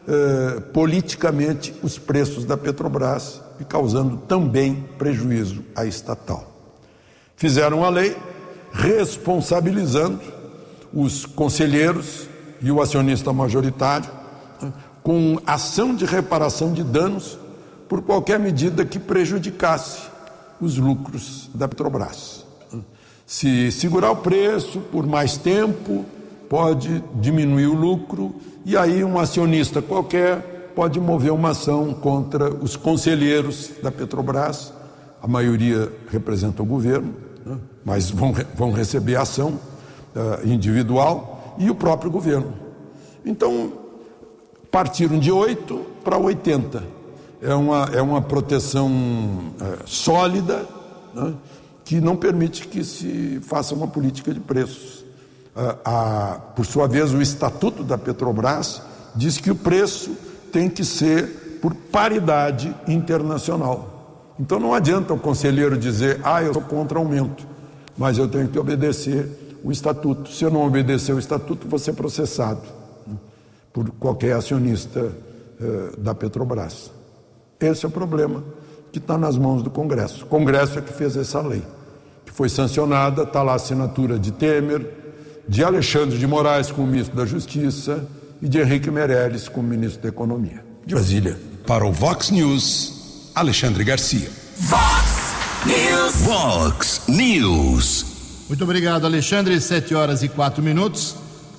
eh, 0.07 0.59
politicamente 0.73 1.73
os 1.83 1.97
preços 1.97 2.45
da 2.45 2.57
Petrobras 2.57 3.41
e 3.59 3.63
causando 3.63 4.17
também 4.17 4.85
prejuízo 4.97 5.63
à 5.75 5.85
estatal. 5.85 6.51
Fizeram 7.35 7.83
a 7.83 7.89
lei 7.89 8.15
responsabilizando 8.71 10.21
os 10.93 11.25
conselheiros 11.25 12.27
e 12.61 12.71
o 12.71 12.81
acionista 12.81 13.31
majoritário 13.33 14.09
né, 14.61 14.71
com 15.03 15.39
ação 15.45 15.95
de 15.95 16.05
reparação 16.05 16.73
de 16.73 16.83
danos 16.83 17.37
por 17.87 18.01
qualquer 18.01 18.39
medida 18.39 18.85
que 18.85 18.99
prejudicasse 18.99 20.01
os 20.59 20.77
lucros 20.77 21.49
da 21.53 21.67
Petrobras. 21.67 22.45
Se 23.25 23.71
segurar 23.71 24.11
o 24.11 24.17
preço 24.17 24.79
por 24.91 25.07
mais 25.07 25.37
tempo, 25.37 26.05
pode 26.51 27.01
diminuir 27.15 27.67
o 27.67 27.73
lucro 27.73 28.35
e 28.65 28.75
aí 28.75 29.05
um 29.05 29.17
acionista 29.17 29.81
qualquer 29.81 30.73
pode 30.75 30.99
mover 30.99 31.31
uma 31.31 31.51
ação 31.51 31.93
contra 31.93 32.53
os 32.53 32.75
conselheiros 32.75 33.71
da 33.81 33.89
Petrobras, 33.89 34.73
a 35.21 35.27
maioria 35.29 35.89
representa 36.09 36.61
o 36.61 36.65
governo, 36.65 37.13
né? 37.45 37.57
mas 37.85 38.11
vão, 38.11 38.33
vão 38.53 38.69
receber 38.73 39.15
ação 39.15 39.51
uh, 40.13 40.45
individual 40.45 41.55
e 41.57 41.69
o 41.69 41.75
próprio 41.75 42.11
governo. 42.11 42.53
Então, 43.25 43.71
partiram 44.69 45.19
de 45.19 45.31
8 45.31 45.85
para 46.03 46.17
80. 46.17 46.83
É 47.41 47.55
uma, 47.55 47.89
é 47.93 48.01
uma 48.01 48.21
proteção 48.21 48.89
uh, 48.91 49.87
sólida 49.87 50.67
né? 51.13 51.33
que 51.85 52.01
não 52.01 52.17
permite 52.17 52.67
que 52.67 52.83
se 52.83 53.39
faça 53.41 53.73
uma 53.73 53.87
política 53.87 54.33
de 54.33 54.41
preços 54.41 55.00
a, 55.55 55.75
a, 55.83 56.35
por 56.39 56.65
sua 56.65 56.87
vez, 56.87 57.13
o 57.13 57.21
estatuto 57.21 57.83
da 57.83 57.97
Petrobras 57.97 58.81
diz 59.15 59.37
que 59.37 59.51
o 59.51 59.55
preço 59.55 60.15
tem 60.51 60.69
que 60.69 60.83
ser 60.83 61.59
por 61.61 61.73
paridade 61.73 62.75
internacional. 62.87 64.33
Então 64.39 64.59
não 64.59 64.73
adianta 64.73 65.13
o 65.13 65.19
conselheiro 65.19 65.77
dizer, 65.77 66.19
ah, 66.23 66.41
eu 66.41 66.53
sou 66.53 66.61
contra 66.63 66.97
aumento, 66.97 67.45
mas 67.97 68.17
eu 68.17 68.27
tenho 68.27 68.47
que 68.47 68.57
obedecer 68.57 69.59
o 69.63 69.71
estatuto. 69.71 70.29
Se 70.31 70.43
eu 70.43 70.49
não 70.49 70.65
obedecer 70.65 71.13
o 71.13 71.19
estatuto, 71.19 71.67
vou 71.67 71.77
ser 71.77 71.93
processado 71.93 72.61
né, 73.05 73.15
por 73.71 73.89
qualquer 73.91 74.35
acionista 74.35 75.11
eh, 75.61 75.91
da 75.97 76.15
Petrobras. 76.15 76.91
Esse 77.59 77.85
é 77.85 77.87
o 77.87 77.91
problema 77.91 78.43
que 78.91 78.97
está 78.97 79.17
nas 79.17 79.37
mãos 79.37 79.61
do 79.61 79.69
Congresso. 79.69 80.25
O 80.25 80.27
Congresso 80.27 80.79
é 80.79 80.81
que 80.81 80.91
fez 80.91 81.15
essa 81.15 81.39
lei, 81.41 81.63
que 82.25 82.31
foi 82.31 82.49
sancionada, 82.49 83.23
está 83.23 83.43
lá 83.43 83.53
a 83.53 83.55
assinatura 83.55 84.17
de 84.17 84.31
Temer, 84.31 85.10
de 85.47 85.63
Alexandre 85.63 86.17
de 86.17 86.27
Moraes 86.27 86.71
como 86.71 86.87
ministro 86.87 87.15
da 87.15 87.25
Justiça 87.25 88.07
e 88.41 88.47
de 88.47 88.59
Henrique 88.59 88.89
Meirelles 88.89 89.47
como 89.47 89.67
ministro 89.67 90.01
da 90.01 90.09
Economia. 90.09 90.63
De 90.85 90.95
Brasília. 90.95 91.37
Para 91.65 91.85
o 91.85 91.91
Vox 91.91 92.31
News, 92.31 93.31
Alexandre 93.35 93.83
Garcia. 93.83 94.29
Vox 94.57 95.35
News. 95.65 96.15
Vox 96.23 97.01
News. 97.07 98.05
Muito 98.47 98.63
obrigado, 98.63 99.05
Alexandre. 99.05 99.59
Sete 99.61 99.95
horas 99.95 100.23
e 100.23 100.27
quatro 100.27 100.63
minutos. 100.63 101.15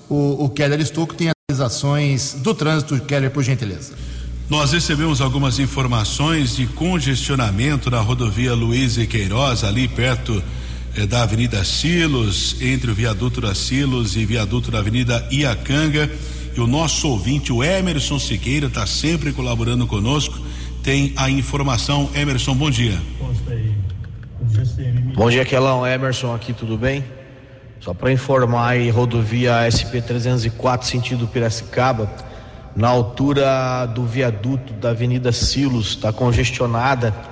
O, 0.08 0.44
o 0.44 0.48
Keller 0.50 0.80
Estouco 0.80 1.14
tem 1.14 1.30
atualizações 1.30 2.34
do 2.34 2.54
trânsito. 2.54 3.00
Keller, 3.00 3.30
por 3.30 3.42
gentileza. 3.42 3.94
Nós 4.50 4.72
recebemos 4.72 5.20
algumas 5.22 5.58
informações 5.58 6.54
de 6.54 6.66
congestionamento 6.66 7.90
na 7.90 8.00
rodovia 8.00 8.52
Luiz 8.52 8.98
e 8.98 9.06
Queiroz, 9.06 9.64
ali 9.64 9.88
perto 9.88 10.42
é, 10.96 11.06
da 11.06 11.22
Avenida 11.22 11.64
Silos, 11.64 12.60
entre 12.60 12.90
o 12.90 12.94
viaduto 12.94 13.40
da 13.40 13.54
Silos 13.54 14.16
e 14.16 14.24
viaduto 14.26 14.70
da 14.70 14.78
Avenida 14.78 15.26
Iacanga. 15.30 16.10
E 16.54 16.60
o 16.60 16.66
nosso 16.66 17.08
ouvinte, 17.08 17.52
o 17.52 17.64
Emerson 17.64 18.18
Siqueira, 18.18 18.66
está 18.66 18.86
sempre 18.86 19.32
colaborando 19.32 19.86
conosco. 19.86 20.38
Tem 20.82 21.14
a 21.16 21.30
informação. 21.30 22.10
Emerson, 22.14 22.54
bom 22.54 22.70
dia. 22.70 23.00
Bom 25.14 25.30
dia, 25.30 25.44
Kelão. 25.44 25.86
Emerson 25.86 26.34
aqui, 26.34 26.52
tudo 26.52 26.76
bem? 26.76 27.04
Só 27.80 27.94
para 27.94 28.12
informar 28.12 28.68
aí, 28.68 28.90
rodovia 28.90 29.66
SP 29.66 29.98
304, 30.00 30.86
sentido 30.86 31.26
Piracicaba, 31.26 32.08
na 32.76 32.88
altura 32.88 33.86
do 33.86 34.04
viaduto 34.04 34.72
da 34.74 34.90
Avenida 34.90 35.32
Silos, 35.32 35.88
está 35.88 36.12
congestionada 36.12 37.31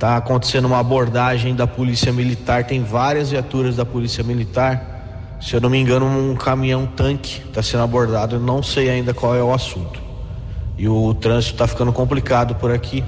Está 0.00 0.16
acontecendo 0.16 0.64
uma 0.64 0.78
abordagem 0.78 1.54
da 1.54 1.66
Polícia 1.66 2.10
Militar, 2.10 2.64
tem 2.64 2.82
várias 2.82 3.32
viaturas 3.32 3.76
da 3.76 3.84
Polícia 3.84 4.24
Militar. 4.24 5.36
Se 5.42 5.52
eu 5.52 5.60
não 5.60 5.68
me 5.68 5.76
engano, 5.76 6.06
um 6.06 6.34
caminhão 6.34 6.86
tanque 6.86 7.42
está 7.46 7.62
sendo 7.62 7.82
abordado, 7.82 8.36
eu 8.36 8.40
não 8.40 8.62
sei 8.62 8.88
ainda 8.88 9.12
qual 9.12 9.34
é 9.34 9.42
o 9.42 9.52
assunto. 9.52 10.00
E 10.78 10.88
o 10.88 11.12
trânsito 11.12 11.52
está 11.52 11.66
ficando 11.66 11.92
complicado 11.92 12.54
por 12.54 12.72
aqui. 12.72 13.04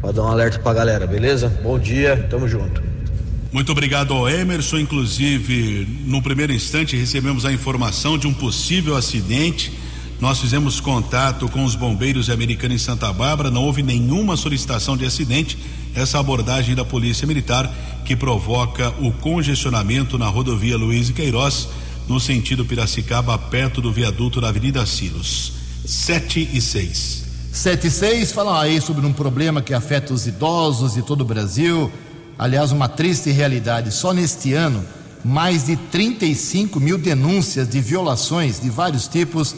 Para 0.00 0.10
dar 0.10 0.22
um 0.24 0.26
alerta 0.32 0.58
para 0.58 0.72
a 0.72 0.74
galera, 0.74 1.06
beleza? 1.06 1.48
Bom 1.62 1.78
dia, 1.78 2.26
tamo 2.28 2.48
junto. 2.48 2.82
Muito 3.52 3.70
obrigado 3.70 4.14
ao 4.14 4.28
Emerson. 4.28 4.78
Inclusive, 4.78 5.86
no 6.06 6.20
primeiro 6.20 6.52
instante, 6.52 6.96
recebemos 6.96 7.46
a 7.46 7.52
informação 7.52 8.18
de 8.18 8.26
um 8.26 8.34
possível 8.34 8.96
acidente. 8.96 9.72
Nós 10.24 10.40
fizemos 10.40 10.80
contato 10.80 11.50
com 11.50 11.66
os 11.66 11.76
bombeiros 11.76 12.30
americanos 12.30 12.76
em 12.76 12.82
Santa 12.82 13.12
Bárbara, 13.12 13.50
não 13.50 13.62
houve 13.62 13.82
nenhuma 13.82 14.38
solicitação 14.38 14.96
de 14.96 15.04
acidente 15.04 15.58
essa 15.94 16.18
abordagem 16.18 16.74
da 16.74 16.82
Polícia 16.82 17.26
Militar 17.26 17.70
que 18.06 18.16
provoca 18.16 18.88
o 19.02 19.12
congestionamento 19.12 20.16
na 20.16 20.26
rodovia 20.26 20.78
Luiz 20.78 21.10
Queiroz, 21.10 21.68
no 22.08 22.18
sentido 22.18 22.64
Piracicaba, 22.64 23.36
perto 23.36 23.82
do 23.82 23.92
viaduto 23.92 24.40
da 24.40 24.48
Avenida 24.48 24.86
Silos. 24.86 25.52
7 25.84 26.48
e 26.54 26.58
6. 26.58 27.24
7 27.52 27.86
e 27.86 27.90
6, 27.90 28.32
falam 28.32 28.56
aí 28.56 28.80
sobre 28.80 29.04
um 29.04 29.12
problema 29.12 29.60
que 29.60 29.74
afeta 29.74 30.14
os 30.14 30.26
idosos 30.26 30.94
de 30.94 31.02
todo 31.02 31.20
o 31.20 31.26
Brasil. 31.26 31.92
Aliás, 32.38 32.72
uma 32.72 32.88
triste 32.88 33.30
realidade. 33.30 33.92
Só 33.92 34.14
neste 34.14 34.54
ano, 34.54 34.82
mais 35.22 35.66
de 35.66 35.76
35 35.76 36.80
mil 36.80 36.96
denúncias 36.96 37.68
de 37.68 37.78
violações 37.78 38.58
de 38.58 38.70
vários 38.70 39.06
tipos 39.06 39.54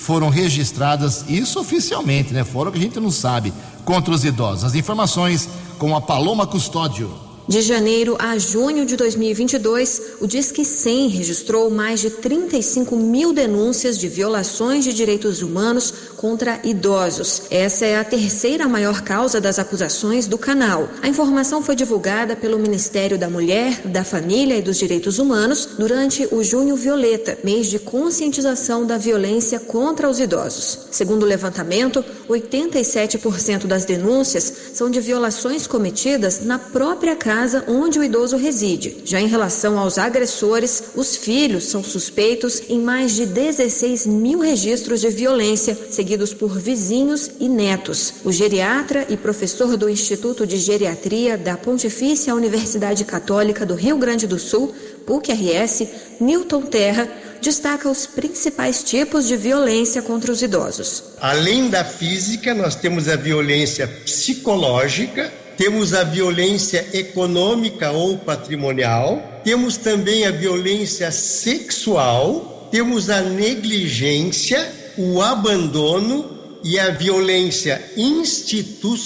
foram 0.00 0.30
registradas, 0.30 1.26
isso 1.28 1.60
oficialmente, 1.60 2.32
né? 2.32 2.42
Fora 2.42 2.70
que 2.72 2.78
a 2.78 2.80
gente 2.80 2.98
não 2.98 3.10
sabe, 3.10 3.52
contra 3.84 4.14
os 4.14 4.24
idosos. 4.24 4.64
As 4.64 4.74
informações 4.74 5.46
com 5.78 5.94
a 5.94 6.00
Paloma 6.00 6.46
Custódio. 6.46 7.12
De 7.50 7.62
janeiro 7.62 8.14
a 8.16 8.38
junho 8.38 8.86
de 8.86 8.94
2022, 8.94 10.02
o 10.20 10.26
Disque 10.28 10.64
100 10.64 11.08
registrou 11.08 11.68
mais 11.68 11.98
de 11.98 12.08
35 12.08 12.94
mil 12.94 13.32
denúncias 13.32 13.98
de 13.98 14.06
violações 14.06 14.84
de 14.84 14.92
direitos 14.92 15.42
humanos 15.42 15.92
contra 16.16 16.60
idosos. 16.62 17.42
Essa 17.50 17.86
é 17.86 17.98
a 17.98 18.04
terceira 18.04 18.68
maior 18.68 19.02
causa 19.02 19.40
das 19.40 19.58
acusações 19.58 20.28
do 20.28 20.38
canal. 20.38 20.88
A 21.02 21.08
informação 21.08 21.60
foi 21.60 21.74
divulgada 21.74 22.36
pelo 22.36 22.56
Ministério 22.56 23.18
da 23.18 23.28
Mulher, 23.28 23.80
da 23.84 24.04
Família 24.04 24.56
e 24.56 24.62
dos 24.62 24.78
Direitos 24.78 25.18
Humanos 25.18 25.70
durante 25.76 26.28
o 26.30 26.44
Junho 26.44 26.76
Violeta, 26.76 27.36
mês 27.42 27.66
de 27.66 27.80
conscientização 27.80 28.86
da 28.86 28.96
violência 28.96 29.58
contra 29.58 30.08
os 30.08 30.20
idosos. 30.20 30.86
Segundo 30.92 31.24
o 31.24 31.26
levantamento, 31.26 32.04
87% 32.28 33.66
das 33.66 33.84
denúncias 33.84 34.52
são 34.72 34.88
de 34.88 35.00
violações 35.00 35.66
cometidas 35.66 36.44
na 36.44 36.56
própria 36.56 37.16
casa 37.16 37.39
casa 37.40 37.64
onde 37.66 37.98
o 37.98 38.04
idoso 38.04 38.36
reside. 38.36 38.98
Já 39.02 39.18
em 39.18 39.26
relação 39.26 39.78
aos 39.78 39.96
agressores, 39.96 40.90
os 40.94 41.16
filhos 41.16 41.64
são 41.64 41.82
suspeitos 41.82 42.60
em 42.68 42.78
mais 42.78 43.14
de 43.14 43.24
16 43.24 44.06
mil 44.06 44.40
registros 44.40 45.00
de 45.00 45.08
violência, 45.08 45.74
seguidos 45.88 46.34
por 46.34 46.58
vizinhos 46.58 47.30
e 47.40 47.48
netos. 47.48 48.12
O 48.24 48.30
geriatra 48.30 49.06
e 49.08 49.16
professor 49.16 49.74
do 49.78 49.88
Instituto 49.88 50.46
de 50.46 50.58
Geriatria 50.58 51.38
da 51.38 51.56
Pontifícia 51.56 52.34
Universidade 52.34 53.06
Católica 53.06 53.64
do 53.64 53.74
Rio 53.74 53.96
Grande 53.96 54.26
do 54.26 54.38
Sul, 54.38 54.74
PUC-RS, 55.06 55.88
Newton 56.20 56.60
Terra, 56.60 57.08
destaca 57.40 57.88
os 57.88 58.04
principais 58.04 58.84
tipos 58.84 59.26
de 59.26 59.34
violência 59.34 60.02
contra 60.02 60.30
os 60.30 60.42
idosos. 60.42 61.04
Além 61.18 61.70
da 61.70 61.86
física, 61.86 62.52
nós 62.52 62.76
temos 62.76 63.08
a 63.08 63.16
violência 63.16 63.88
psicológica, 63.88 65.32
temos 65.60 65.92
a 65.92 66.02
violência 66.04 66.86
econômica 66.94 67.90
ou 67.90 68.16
patrimonial, 68.16 69.42
temos 69.44 69.76
também 69.76 70.24
a 70.24 70.30
violência 70.30 71.10
sexual, 71.10 72.66
temos 72.72 73.10
a 73.10 73.20
negligência, 73.20 74.72
o 74.96 75.20
abandono 75.20 76.58
e 76.64 76.78
a 76.78 76.88
violência 76.88 77.78
institucional 77.94 78.96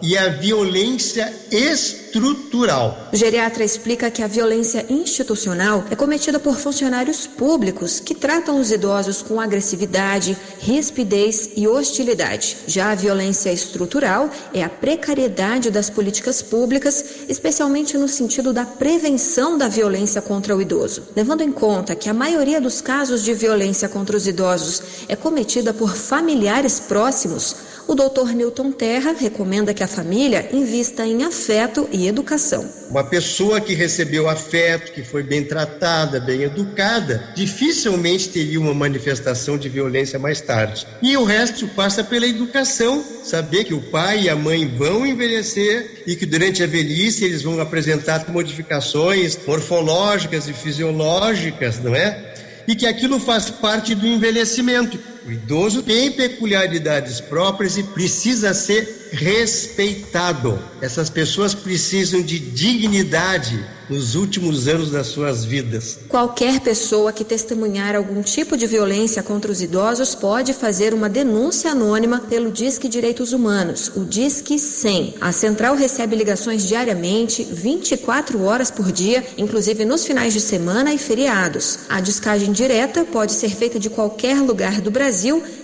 e 0.00 0.16
a 0.16 0.28
violência 0.28 1.34
estrutural 1.50 2.01
estrutural. 2.12 3.08
O 3.10 3.16
geriatra 3.16 3.64
explica 3.64 4.10
que 4.10 4.22
a 4.22 4.26
violência 4.26 4.84
institucional 4.90 5.84
é 5.90 5.96
cometida 5.96 6.38
por 6.38 6.58
funcionários 6.58 7.26
públicos 7.26 8.00
que 8.00 8.14
tratam 8.14 8.60
os 8.60 8.70
idosos 8.70 9.22
com 9.22 9.40
agressividade, 9.40 10.36
rispidez 10.60 11.50
e 11.56 11.66
hostilidade. 11.66 12.58
Já 12.66 12.90
a 12.90 12.94
violência 12.94 13.50
estrutural 13.50 14.28
é 14.52 14.62
a 14.62 14.68
precariedade 14.68 15.70
das 15.70 15.88
políticas 15.88 16.42
públicas, 16.42 17.02
especialmente 17.28 17.96
no 17.96 18.08
sentido 18.08 18.52
da 18.52 18.66
prevenção 18.66 19.56
da 19.56 19.68
violência 19.68 20.20
contra 20.20 20.54
o 20.54 20.60
idoso. 20.60 21.04
Levando 21.16 21.40
em 21.40 21.52
conta 21.52 21.96
que 21.96 22.10
a 22.10 22.14
maioria 22.14 22.60
dos 22.60 22.82
casos 22.82 23.22
de 23.24 23.32
violência 23.32 23.88
contra 23.88 24.16
os 24.16 24.26
idosos 24.26 24.82
é 25.08 25.16
cometida 25.16 25.72
por 25.72 25.96
familiares 25.96 26.78
próximos, 26.78 27.56
o 27.86 27.94
doutor 27.94 28.32
Newton 28.32 28.70
Terra 28.70 29.12
recomenda 29.12 29.74
que 29.74 29.82
a 29.82 29.88
família 29.88 30.48
invista 30.52 31.04
em 31.04 31.24
afeto 31.24 31.88
e 31.90 32.01
educação. 32.06 32.68
Uma 32.90 33.04
pessoa 33.04 33.60
que 33.60 33.74
recebeu 33.74 34.28
afeto, 34.28 34.92
que 34.92 35.02
foi 35.02 35.22
bem 35.22 35.44
tratada, 35.44 36.20
bem 36.20 36.42
educada, 36.42 37.32
dificilmente 37.34 38.28
teria 38.28 38.60
uma 38.60 38.74
manifestação 38.74 39.56
de 39.56 39.68
violência 39.68 40.18
mais 40.18 40.40
tarde. 40.40 40.86
E 41.02 41.16
o 41.16 41.24
resto 41.24 41.66
passa 41.68 42.04
pela 42.04 42.26
educação, 42.26 43.04
saber 43.24 43.64
que 43.64 43.74
o 43.74 43.80
pai 43.80 44.22
e 44.22 44.28
a 44.28 44.36
mãe 44.36 44.66
vão 44.66 45.06
envelhecer 45.06 46.02
e 46.06 46.16
que 46.16 46.26
durante 46.26 46.62
a 46.62 46.66
velhice 46.66 47.24
eles 47.24 47.42
vão 47.42 47.60
apresentar 47.60 48.28
modificações 48.28 49.38
morfológicas 49.46 50.48
e 50.48 50.52
fisiológicas, 50.52 51.78
não 51.78 51.94
é? 51.94 52.34
E 52.66 52.76
que 52.76 52.86
aquilo 52.86 53.18
faz 53.18 53.50
parte 53.50 53.94
do 53.94 54.06
envelhecimento 54.06 54.98
o 55.24 55.30
idoso 55.30 55.82
tem 55.82 56.10
peculiaridades 56.10 57.20
próprias 57.20 57.78
e 57.78 57.82
precisa 57.82 58.52
ser 58.52 59.10
respeitado. 59.12 60.58
Essas 60.80 61.10
pessoas 61.10 61.54
precisam 61.54 62.22
de 62.22 62.38
dignidade 62.38 63.64
nos 63.88 64.14
últimos 64.14 64.68
anos 64.68 64.90
das 64.90 65.08
suas 65.08 65.44
vidas. 65.44 65.98
Qualquer 66.08 66.60
pessoa 66.60 67.12
que 67.12 67.24
testemunhar 67.24 67.94
algum 67.94 68.22
tipo 68.22 68.56
de 68.56 68.66
violência 68.66 69.22
contra 69.22 69.52
os 69.52 69.60
idosos 69.60 70.14
pode 70.14 70.54
fazer 70.54 70.94
uma 70.94 71.10
denúncia 71.10 71.72
anônima 71.72 72.20
pelo 72.20 72.50
Disque 72.50 72.88
Direitos 72.88 73.34
Humanos, 73.34 73.92
o 73.94 74.04
Disque 74.04 74.58
100. 74.58 75.16
A 75.20 75.30
central 75.30 75.76
recebe 75.76 76.16
ligações 76.16 76.66
diariamente, 76.66 77.44
24 77.44 78.42
horas 78.42 78.70
por 78.70 78.90
dia, 78.90 79.22
inclusive 79.36 79.84
nos 79.84 80.06
finais 80.06 80.32
de 80.32 80.40
semana 80.40 80.94
e 80.94 80.98
feriados. 80.98 81.80
A 81.88 82.00
descagem 82.00 82.50
direta 82.50 83.04
pode 83.04 83.32
ser 83.32 83.50
feita 83.50 83.78
de 83.78 83.90
qualquer 83.90 84.40
lugar 84.40 84.80
do 84.80 84.90
Brasil 84.90 85.11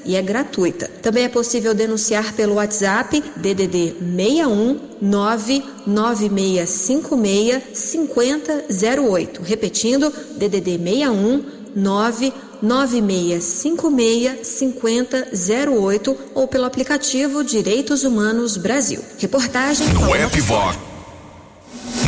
e 0.04 0.16
é 0.16 0.22
gratuita. 0.22 0.88
Também 1.02 1.24
é 1.24 1.28
possível 1.28 1.74
denunciar 1.74 2.32
pelo 2.34 2.54
WhatsApp 2.54 3.20
DDD 3.36 3.96
61 3.98 4.78
99656 5.00 7.62
5008. 7.72 9.42
Repetindo, 9.42 10.12
DDD 10.36 10.78
61 10.78 11.44
99656 11.74 14.46
5008 14.46 16.16
ou 16.34 16.48
pelo 16.48 16.64
aplicativo 16.64 17.44
Direitos 17.44 18.04
Humanos 18.04 18.56
Brasil. 18.56 19.04
Reportagem 19.18 19.86
no 19.88 20.14
app 20.14 20.40
Vox. 20.40 20.78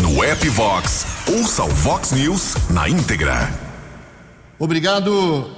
No 0.03 0.25
app 0.25 0.49
Vox, 0.49 1.05
ouça 1.39 1.65
o 1.65 1.69
Vox 1.69 2.13
News 2.13 2.55
na 2.71 2.89
íntegra. 2.89 3.70
Obrigado 4.63 5.51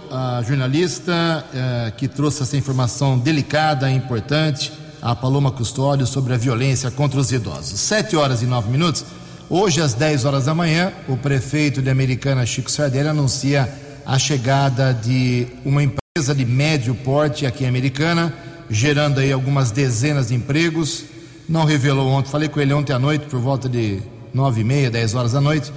jornalista 0.46 1.44
eh, 1.52 1.92
que 1.96 2.06
trouxe 2.06 2.44
essa 2.44 2.56
informação 2.56 3.18
delicada 3.18 3.90
e 3.90 3.96
importante, 3.96 4.72
a 5.02 5.12
Paloma 5.12 5.50
Custódio, 5.50 6.06
sobre 6.06 6.34
a 6.34 6.36
violência 6.36 6.88
contra 6.88 7.18
os 7.18 7.32
idosos. 7.32 7.80
Sete 7.80 8.14
horas 8.14 8.42
e 8.42 8.46
nove 8.46 8.70
minutos. 8.70 9.04
Hoje, 9.50 9.80
às 9.80 9.92
10 9.92 10.24
horas 10.24 10.44
da 10.44 10.54
manhã, 10.54 10.92
o 11.08 11.16
prefeito 11.16 11.82
de 11.82 11.90
Americana, 11.90 12.46
Chico 12.46 12.70
Sardelli, 12.70 13.08
anuncia 13.08 13.68
a 14.06 14.20
chegada 14.20 14.94
de 14.94 15.48
uma 15.64 15.82
empresa 15.82 16.32
de 16.32 16.44
médio 16.44 16.94
porte 16.94 17.44
aqui 17.44 17.64
em 17.64 17.68
Americana, 17.68 18.32
gerando 18.70 19.18
aí 19.18 19.32
algumas 19.32 19.72
dezenas 19.72 20.28
de 20.28 20.36
empregos. 20.36 21.06
Não 21.48 21.64
revelou 21.64 22.08
ontem, 22.08 22.30
falei 22.30 22.48
com 22.48 22.60
ele 22.60 22.72
ontem 22.72 22.92
à 22.92 23.00
noite, 23.00 23.26
por 23.26 23.40
volta 23.40 23.68
de 23.68 24.00
nove 24.32 24.60
e 24.60 24.64
meia, 24.64 24.88
dez 24.88 25.12
horas 25.12 25.32
da 25.32 25.40
noite 25.40 25.72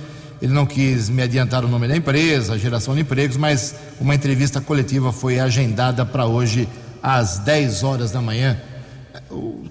ele 0.45 0.53
não 0.53 0.67
quis 0.67 1.09
me 1.09 1.23
adiantar 1.23 1.65
o 1.65 1.67
nome 1.67 1.87
da 1.87 1.97
empresa, 1.97 2.53
a 2.53 2.57
geração 2.57 2.93
de 2.93 3.01
empregos, 3.01 3.35
mas 3.35 3.73
uma 3.99 4.13
entrevista 4.13 4.61
coletiva 4.61 5.11
foi 5.11 5.39
agendada 5.39 6.05
para 6.05 6.27
hoje 6.27 6.69
às 7.01 7.39
10 7.39 7.81
horas 7.81 8.11
da 8.11 8.21
manhã. 8.21 8.55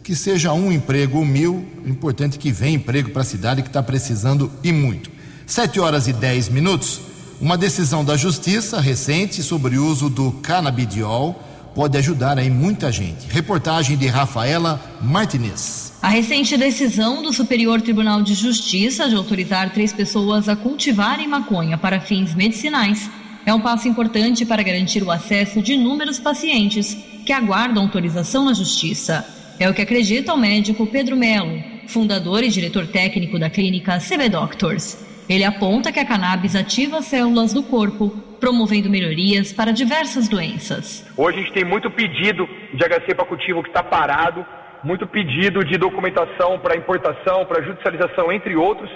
Que 0.03 0.17
seja 0.17 0.53
um 0.53 0.73
emprego 0.73 1.19
ou 1.19 1.25
mil, 1.25 1.65
o 1.85 1.89
importante 1.89 2.37
é 2.39 2.41
que 2.41 2.51
venha 2.51 2.75
emprego 2.75 3.11
para 3.11 3.23
a 3.23 3.25
cidade 3.25 3.63
que 3.63 3.69
está 3.69 3.85
precisando 3.85 4.51
e 4.65 4.73
muito. 4.73 5.13
7 5.47 5.79
horas 5.79 6.09
e 6.09 6.13
10 6.13 6.49
minutos. 6.49 7.01
Uma 7.41 7.57
decisão 7.57 8.05
da 8.05 8.17
justiça 8.17 8.81
recente 8.81 9.45
sobre 9.45 9.79
o 9.79 9.87
uso 9.87 10.11
do 10.11 10.33
canabidiol 10.43 11.41
pode 11.75 11.99
ajudar 11.99 12.39
aí 12.39 12.49
muita 12.49 12.93
gente. 12.93 13.27
Reportagem 13.29 13.97
de 13.97 14.07
Rafaela 14.07 14.81
Martinez. 15.03 15.93
A 16.01 16.09
recente 16.09 16.57
decisão 16.57 17.23
do 17.23 17.33
Superior 17.33 17.81
Tribunal 17.81 18.23
de 18.23 18.35
Justiça 18.35 19.09
de 19.09 19.15
autorizar 19.15 19.73
três 19.73 19.93
pessoas 19.93 20.49
a 20.49 20.55
cultivarem 20.55 21.27
maconha 21.27 21.77
para 21.77 22.01
fins 22.01 22.35
medicinais 22.35 23.11
é 23.47 23.53
um 23.53 23.61
passo 23.61 23.89
importante 23.89 24.45
para 24.47 24.63
garantir 24.63 25.03
o 25.03 25.11
acesso 25.11 25.61
de 25.61 25.75
inúmeros 25.75 26.19
pacientes 26.19 26.97
que 27.27 27.33
aguardam 27.33 27.83
autorização 27.83 28.45
na 28.45 28.55
Justiça. 28.55 29.27
É 29.59 29.69
o 29.69 29.75
que 29.75 29.83
acredita 29.83 30.33
o 30.33 30.39
médico 30.39 30.87
Pedro 30.87 31.17
Melo, 31.17 31.63
fundador 31.87 32.43
e 32.43 32.49
diretor 32.49 32.87
técnico 32.87 33.39
da 33.39 33.51
clínica 33.51 33.99
CB 33.99 34.29
Doctors. 34.29 34.99
Ele 35.29 35.45
aponta 35.45 35.93
que 35.93 36.01
a 36.01 36.05
cannabis 36.05 36.55
ativa 36.55 36.99
as 36.99 37.07
células 37.07 37.53
do 37.53 37.63
corpo, 37.63 38.15
promovendo 38.45 38.91
melhorias 38.91 39.55
para 39.55 39.73
diversas 39.73 40.29
doenças. 40.29 41.03
Hoje 41.17 41.39
a 41.39 41.41
gente 41.41 41.55
tem 41.55 41.65
muito 41.65 41.91
pedido 41.91 42.47
de 42.75 42.85
HC 42.85 43.15
para 43.15 43.25
cultivo 43.25 43.63
que 43.63 43.71
está 43.71 43.83
parado, 43.83 44.45
muito 44.83 45.07
pedido 45.07 45.65
de 45.65 45.79
documentação 45.79 46.59
para 46.59 46.77
importação, 46.77 47.47
para 47.47 47.63
judicialização, 47.63 48.31
entre 48.31 48.55
outros. 48.55 48.91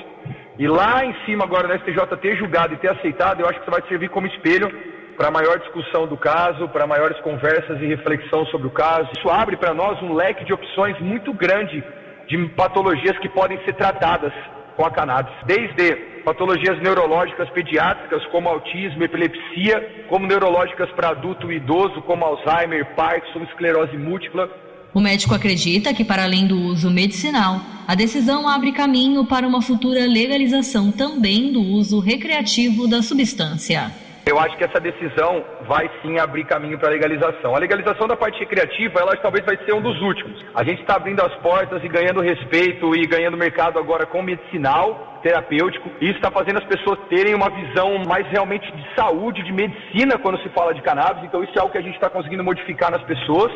E 0.59 0.69
lá 0.69 1.03
em 1.03 1.15
cima 1.25 1.45
agora 1.45 1.67
da 1.67 1.79
STJ 1.79 2.15
ter 2.21 2.37
julgado 2.37 2.75
e 2.75 2.77
ter 2.77 2.91
aceitado, 2.91 3.41
eu 3.41 3.49
acho 3.49 3.59
que 3.59 3.63
isso 3.63 3.71
vai 3.71 3.89
servir 3.89 4.11
como 4.11 4.27
espelho 4.27 4.71
para 5.17 5.31
maior 5.31 5.59
discussão 5.61 6.07
do 6.07 6.19
caso, 6.19 6.69
para 6.69 6.87
maiores 6.87 7.19
conversas 7.21 7.81
e 7.81 7.87
reflexão 7.87 8.45
sobre 8.47 8.67
o 8.67 8.71
caso. 8.71 9.09
Isso 9.17 9.31
abre 9.31 9.57
para 9.57 9.73
nós 9.73 9.99
um 10.03 10.13
leque 10.13 10.45
de 10.45 10.53
opções 10.53 11.01
muito 11.01 11.33
grande 11.33 11.83
de 12.29 12.37
patologias 12.51 13.17
que 13.19 13.31
podem 13.31 13.59
ser 13.65 13.73
tratadas 13.73 14.33
com 14.77 14.85
a 14.85 14.91
cannabis, 14.91 15.33
desde 15.47 16.18
patologias 16.29 16.79
neurológicas 16.83 17.49
pediátricas 17.49 18.22
como 18.26 18.51
autismo, 18.51 19.03
epilepsia, 19.03 20.05
como 20.11 20.26
neurológicas 20.26 20.91
para 20.91 21.09
adulto 21.09 21.51
e 21.51 21.57
idoso 21.57 22.03
como 22.03 22.22
Alzheimer, 22.22 22.85
Parkinson, 22.95 23.45
esclerose 23.45 23.97
múltipla, 23.97 24.51
O 24.93 25.01
médico 25.01 25.35
acredita 25.35 25.95
que, 25.95 26.05
para 26.05 26.24
além 26.24 26.47
do 26.47 26.57
uso 26.57 26.91
medicinal, 26.91 27.61
a 27.87 27.95
decisão 27.95 28.47
abre 28.47 28.72
caminho 28.72 29.24
para 29.24 29.47
uma 29.47 29.62
futura 29.62 30.01
legalização 30.07 30.93
também 30.93 31.51
do 31.51 31.61
uso 31.61 31.99
recreativo 31.99 32.87
da 32.87 33.01
substância. 33.01 33.91
Eu 34.29 34.39
acho 34.39 34.59
que 34.59 34.64
essa 34.64 34.79
decisão 34.79 35.43
vai 35.66 35.91
sim 36.03 36.18
abrir 36.18 36.45
caminho 36.45 36.79
para 36.79 36.89
a 36.89 36.93
legalização. 36.93 37.57
A 37.57 37.59
legalização 37.59 38.07
da 38.07 38.14
parte 38.14 38.39
recreativa, 38.39 39.01
ela 39.01 39.16
talvez 39.16 39.43
vai 39.43 39.57
ser 39.64 39.72
um 39.72 39.81
dos 39.81 39.99
últimos. 40.03 40.45
A 40.55 40.62
gente 40.62 40.83
está 40.83 40.97
abrindo 40.97 41.22
as 41.22 41.35
portas 41.37 41.83
e 41.83 41.89
ganhando 41.89 42.20
respeito 42.20 42.95
e 42.95 43.07
ganhando 43.07 43.39
mercado 43.39 43.79
agora 43.79 44.05
com 44.05 44.20
medicinal, 44.20 45.08
terapêutico. 45.23 45.91
Isso 46.01 46.16
está 46.16 46.31
fazendo 46.31 46.59
as 46.59 46.64
pessoas 46.64 46.99
terem 47.09 47.35
uma 47.35 47.51
visão 47.51 48.03
mais 48.07 48.27
realmente 48.29 48.71
de 48.71 48.95
saúde, 48.95 49.43
de 49.45 49.53
medicina 49.53 50.19
quando 50.19 50.43
se 50.43 50.49
fala 50.51 50.75
de 50.75 50.83
cannabis. 50.83 51.25
Então 51.25 51.43
isso 51.43 51.53
é 51.57 51.61
algo 51.61 51.73
que 51.73 51.79
a 51.79 51.83
gente 51.83 51.95
está 51.95 52.09
conseguindo 52.11 52.45
modificar 52.45 52.91
nas 52.91 53.03
pessoas. 53.03 53.53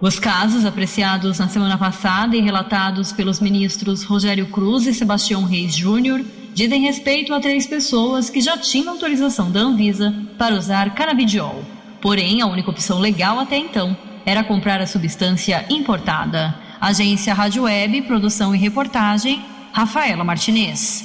Os 0.00 0.18
casos 0.18 0.64
apreciados 0.64 1.40
na 1.40 1.48
semana 1.48 1.76
passada 1.76 2.36
e 2.36 2.40
relatados 2.40 3.12
pelos 3.12 3.40
ministros 3.40 4.04
Rogério 4.04 4.46
Cruz 4.46 4.86
e 4.86 4.94
Sebastião 4.94 5.44
Reis 5.44 5.74
Júnior 5.74 6.20
dizem 6.54 6.82
respeito 6.82 7.34
a 7.34 7.40
três 7.40 7.66
pessoas 7.66 8.30
que 8.30 8.40
já 8.40 8.56
tinham 8.56 8.92
autorização 8.92 9.50
da 9.50 9.60
Anvisa 9.60 10.14
para 10.38 10.54
usar 10.54 10.94
canabidiol. 10.94 11.64
Porém, 12.00 12.40
a 12.40 12.46
única 12.46 12.70
opção 12.70 13.00
legal 13.00 13.40
até 13.40 13.56
então 13.56 13.96
era 14.24 14.44
comprar 14.44 14.80
a 14.80 14.86
substância 14.86 15.64
importada. 15.68 16.54
Agência 16.80 17.34
Rádio 17.34 17.64
Web, 17.64 18.02
produção 18.02 18.54
e 18.54 18.58
reportagem, 18.58 19.44
Rafaela 19.72 20.24
Martinez. 20.24 21.04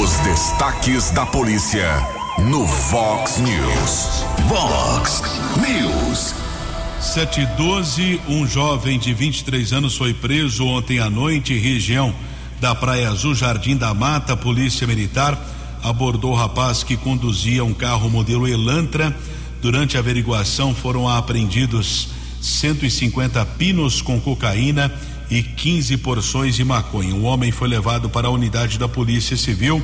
Os 0.00 0.10
destaques 0.20 1.10
da 1.10 1.26
polícia 1.26 1.88
no 2.38 2.64
Vox 2.64 3.38
News. 3.38 4.24
Vox 4.46 5.22
News. 5.56 6.34
712, 7.00 8.20
um 8.28 8.46
jovem 8.46 8.98
de 8.98 9.12
23 9.12 9.72
anos 9.72 9.96
foi 9.96 10.14
preso 10.14 10.64
ontem 10.64 11.00
à 11.00 11.10
noite, 11.10 11.58
região 11.58 12.14
da 12.60 12.74
Praia 12.74 13.10
Azul, 13.10 13.34
Jardim 13.34 13.76
da 13.76 13.92
Mata. 13.92 14.36
Polícia 14.36 14.86
Militar 14.86 15.36
abordou 15.82 16.32
o 16.32 16.36
rapaz 16.36 16.84
que 16.84 16.96
conduzia 16.96 17.64
um 17.64 17.74
carro 17.74 18.08
modelo 18.08 18.46
Elantra. 18.46 19.16
Durante 19.60 19.96
a 19.96 20.00
averiguação 20.00 20.74
foram 20.74 21.08
apreendidos 21.08 22.08
150 22.40 23.44
pinos 23.46 24.00
com 24.00 24.20
cocaína 24.20 24.92
e 25.32 25.42
15 25.42 25.96
porções 25.96 26.54
de 26.54 26.62
maconha. 26.62 27.14
O 27.14 27.22
homem 27.22 27.50
foi 27.50 27.66
levado 27.66 28.10
para 28.10 28.28
a 28.28 28.30
unidade 28.30 28.78
da 28.78 28.86
Polícia 28.86 29.34
Civil 29.34 29.82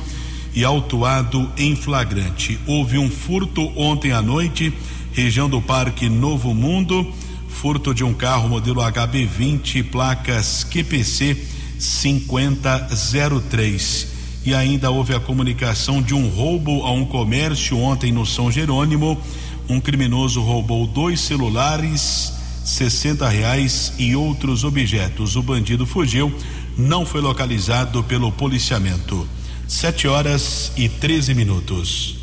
e 0.53 0.63
autuado 0.63 1.51
em 1.57 1.75
flagrante. 1.75 2.59
Houve 2.67 2.99
um 2.99 3.09
furto 3.09 3.63
ontem 3.75 4.11
à 4.11 4.21
noite 4.21 4.71
região 5.11 5.49
do 5.49 5.59
Parque 5.59 6.07
Novo 6.07 6.53
Mundo, 6.53 7.11
furto 7.47 7.95
de 7.95 8.03
um 8.03 8.13
carro 8.13 8.47
modelo 8.47 8.81
HB20, 8.81 9.89
placas 9.89 10.63
QPC 10.63 11.35
5003. 11.79 14.07
E 14.45 14.53
ainda 14.53 14.91
houve 14.91 15.15
a 15.15 15.19
comunicação 15.19 15.99
de 15.99 16.13
um 16.13 16.29
roubo 16.29 16.85
a 16.85 16.91
um 16.91 17.05
comércio 17.05 17.75
ontem 17.79 18.11
no 18.11 18.23
São 18.23 18.51
Jerônimo. 18.51 19.19
Um 19.67 19.79
criminoso 19.79 20.43
roubou 20.43 20.85
dois 20.85 21.21
celulares, 21.21 22.37
60 22.69 23.27
reais 23.27 23.93
e 23.97 24.15
outros 24.15 24.63
objetos. 24.63 25.35
O 25.35 25.41
bandido 25.41 25.85
fugiu, 25.85 26.33
não 26.77 27.05
foi 27.05 27.19
localizado 27.19 28.03
pelo 28.03 28.31
policiamento. 28.31 29.27
Sete 29.67 30.07
horas 30.07 30.71
e 30.77 30.87
13 30.87 31.33
minutos. 31.33 32.15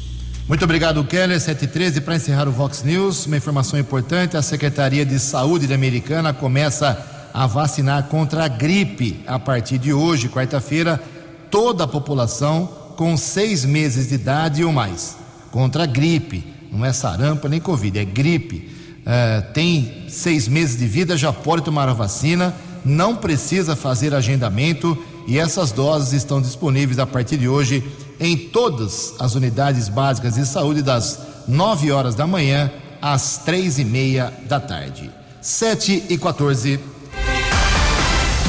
Muito 0.48 0.64
obrigado, 0.64 1.02
Keller. 1.04 1.40
713 1.40 2.00
para 2.00 2.16
encerrar 2.16 2.48
o 2.48 2.52
Vox 2.52 2.84
News. 2.84 3.26
Uma 3.26 3.36
informação 3.36 3.78
importante: 3.78 4.36
a 4.36 4.42
Secretaria 4.42 5.04
de 5.04 5.18
Saúde 5.18 5.66
da 5.66 5.74
Americana 5.74 6.32
começa 6.32 7.28
a 7.34 7.46
vacinar 7.46 8.04
contra 8.04 8.44
a 8.44 8.48
gripe 8.48 9.22
a 9.26 9.38
partir 9.38 9.78
de 9.78 9.92
hoje, 9.92 10.28
quarta-feira, 10.28 11.02
toda 11.50 11.84
a 11.84 11.88
população 11.88 12.66
com 12.96 13.16
seis 13.16 13.64
meses 13.64 14.08
de 14.08 14.14
idade 14.14 14.64
ou 14.64 14.72
mais. 14.72 15.16
Contra 15.50 15.82
a 15.82 15.86
gripe, 15.86 16.54
não 16.70 16.84
é 16.84 16.92
sarampa 16.92 17.48
nem 17.48 17.60
Covid, 17.60 17.98
é 17.98 18.04
gripe. 18.04 18.70
Uh, 19.06 19.52
tem 19.52 19.95
seis 20.16 20.48
meses 20.48 20.76
de 20.76 20.86
vida, 20.86 21.16
já 21.16 21.32
pode 21.32 21.62
tomar 21.62 21.88
a 21.88 21.92
vacina, 21.92 22.54
não 22.84 23.14
precisa 23.16 23.76
fazer 23.76 24.14
agendamento 24.14 24.96
e 25.26 25.38
essas 25.38 25.72
doses 25.72 26.12
estão 26.12 26.40
disponíveis 26.40 26.98
a 26.98 27.06
partir 27.06 27.36
de 27.36 27.48
hoje 27.48 27.84
em 28.18 28.36
todas 28.36 29.14
as 29.18 29.34
unidades 29.34 29.88
básicas 29.88 30.34
de 30.34 30.46
saúde 30.46 30.82
das 30.82 31.18
9 31.46 31.92
horas 31.92 32.14
da 32.14 32.26
manhã 32.26 32.70
às 33.02 33.38
três 33.38 33.78
e 33.78 33.84
meia 33.84 34.32
da 34.48 34.58
tarde. 34.58 35.10
7 35.40 36.04
e 36.08 36.16
14. 36.16 36.80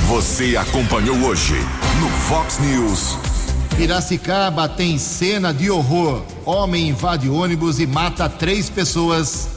Você 0.07 0.55
acompanhou 0.55 1.17
hoje 1.17 1.55
no 1.99 2.09
Fox 2.09 2.59
News. 2.59 3.17
Piracicaba 3.75 4.69
tem 4.69 4.97
cena 4.97 5.53
de 5.53 5.69
horror. 5.69 6.21
Homem 6.45 6.89
invade 6.89 7.29
ônibus 7.29 7.79
e 7.79 7.85
mata 7.85 8.29
três 8.29 8.69
pessoas. 8.69 9.56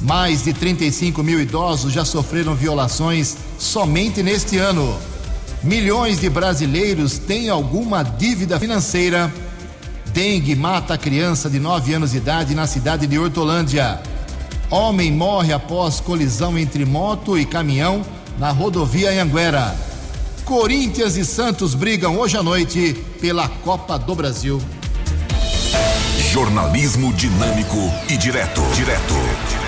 Mais 0.00 0.44
de 0.44 0.52
35 0.52 1.22
mil 1.22 1.40
idosos 1.40 1.92
já 1.92 2.04
sofreram 2.04 2.54
violações 2.54 3.36
somente 3.58 4.22
neste 4.22 4.56
ano. 4.58 4.96
Milhões 5.62 6.20
de 6.20 6.30
brasileiros 6.30 7.18
têm 7.18 7.48
alguma 7.48 8.02
dívida 8.02 8.60
financeira. 8.60 9.32
Dengue 10.12 10.54
mata 10.54 10.96
criança 10.96 11.50
de 11.50 11.58
9 11.58 11.94
anos 11.94 12.12
de 12.12 12.18
idade 12.18 12.54
na 12.54 12.66
cidade 12.66 13.06
de 13.06 13.18
Hortolândia. 13.18 14.00
Homem 14.70 15.10
morre 15.10 15.52
após 15.52 15.98
colisão 15.98 16.56
entre 16.58 16.84
moto 16.84 17.38
e 17.38 17.44
caminhão 17.44 18.04
na 18.38 18.50
rodovia 18.50 19.10
Anhanguera. 19.10 19.74
Corinthians 20.44 21.16
e 21.16 21.24
Santos 21.24 21.74
brigam 21.74 22.18
hoje 22.18 22.36
à 22.36 22.42
noite 22.42 22.96
pela 23.20 23.48
Copa 23.48 23.98
do 23.98 24.14
Brasil. 24.14 24.60
Jornalismo 26.32 27.12
dinâmico 27.12 27.76
e 28.08 28.16
direto. 28.16 28.62
Direto. 28.74 29.67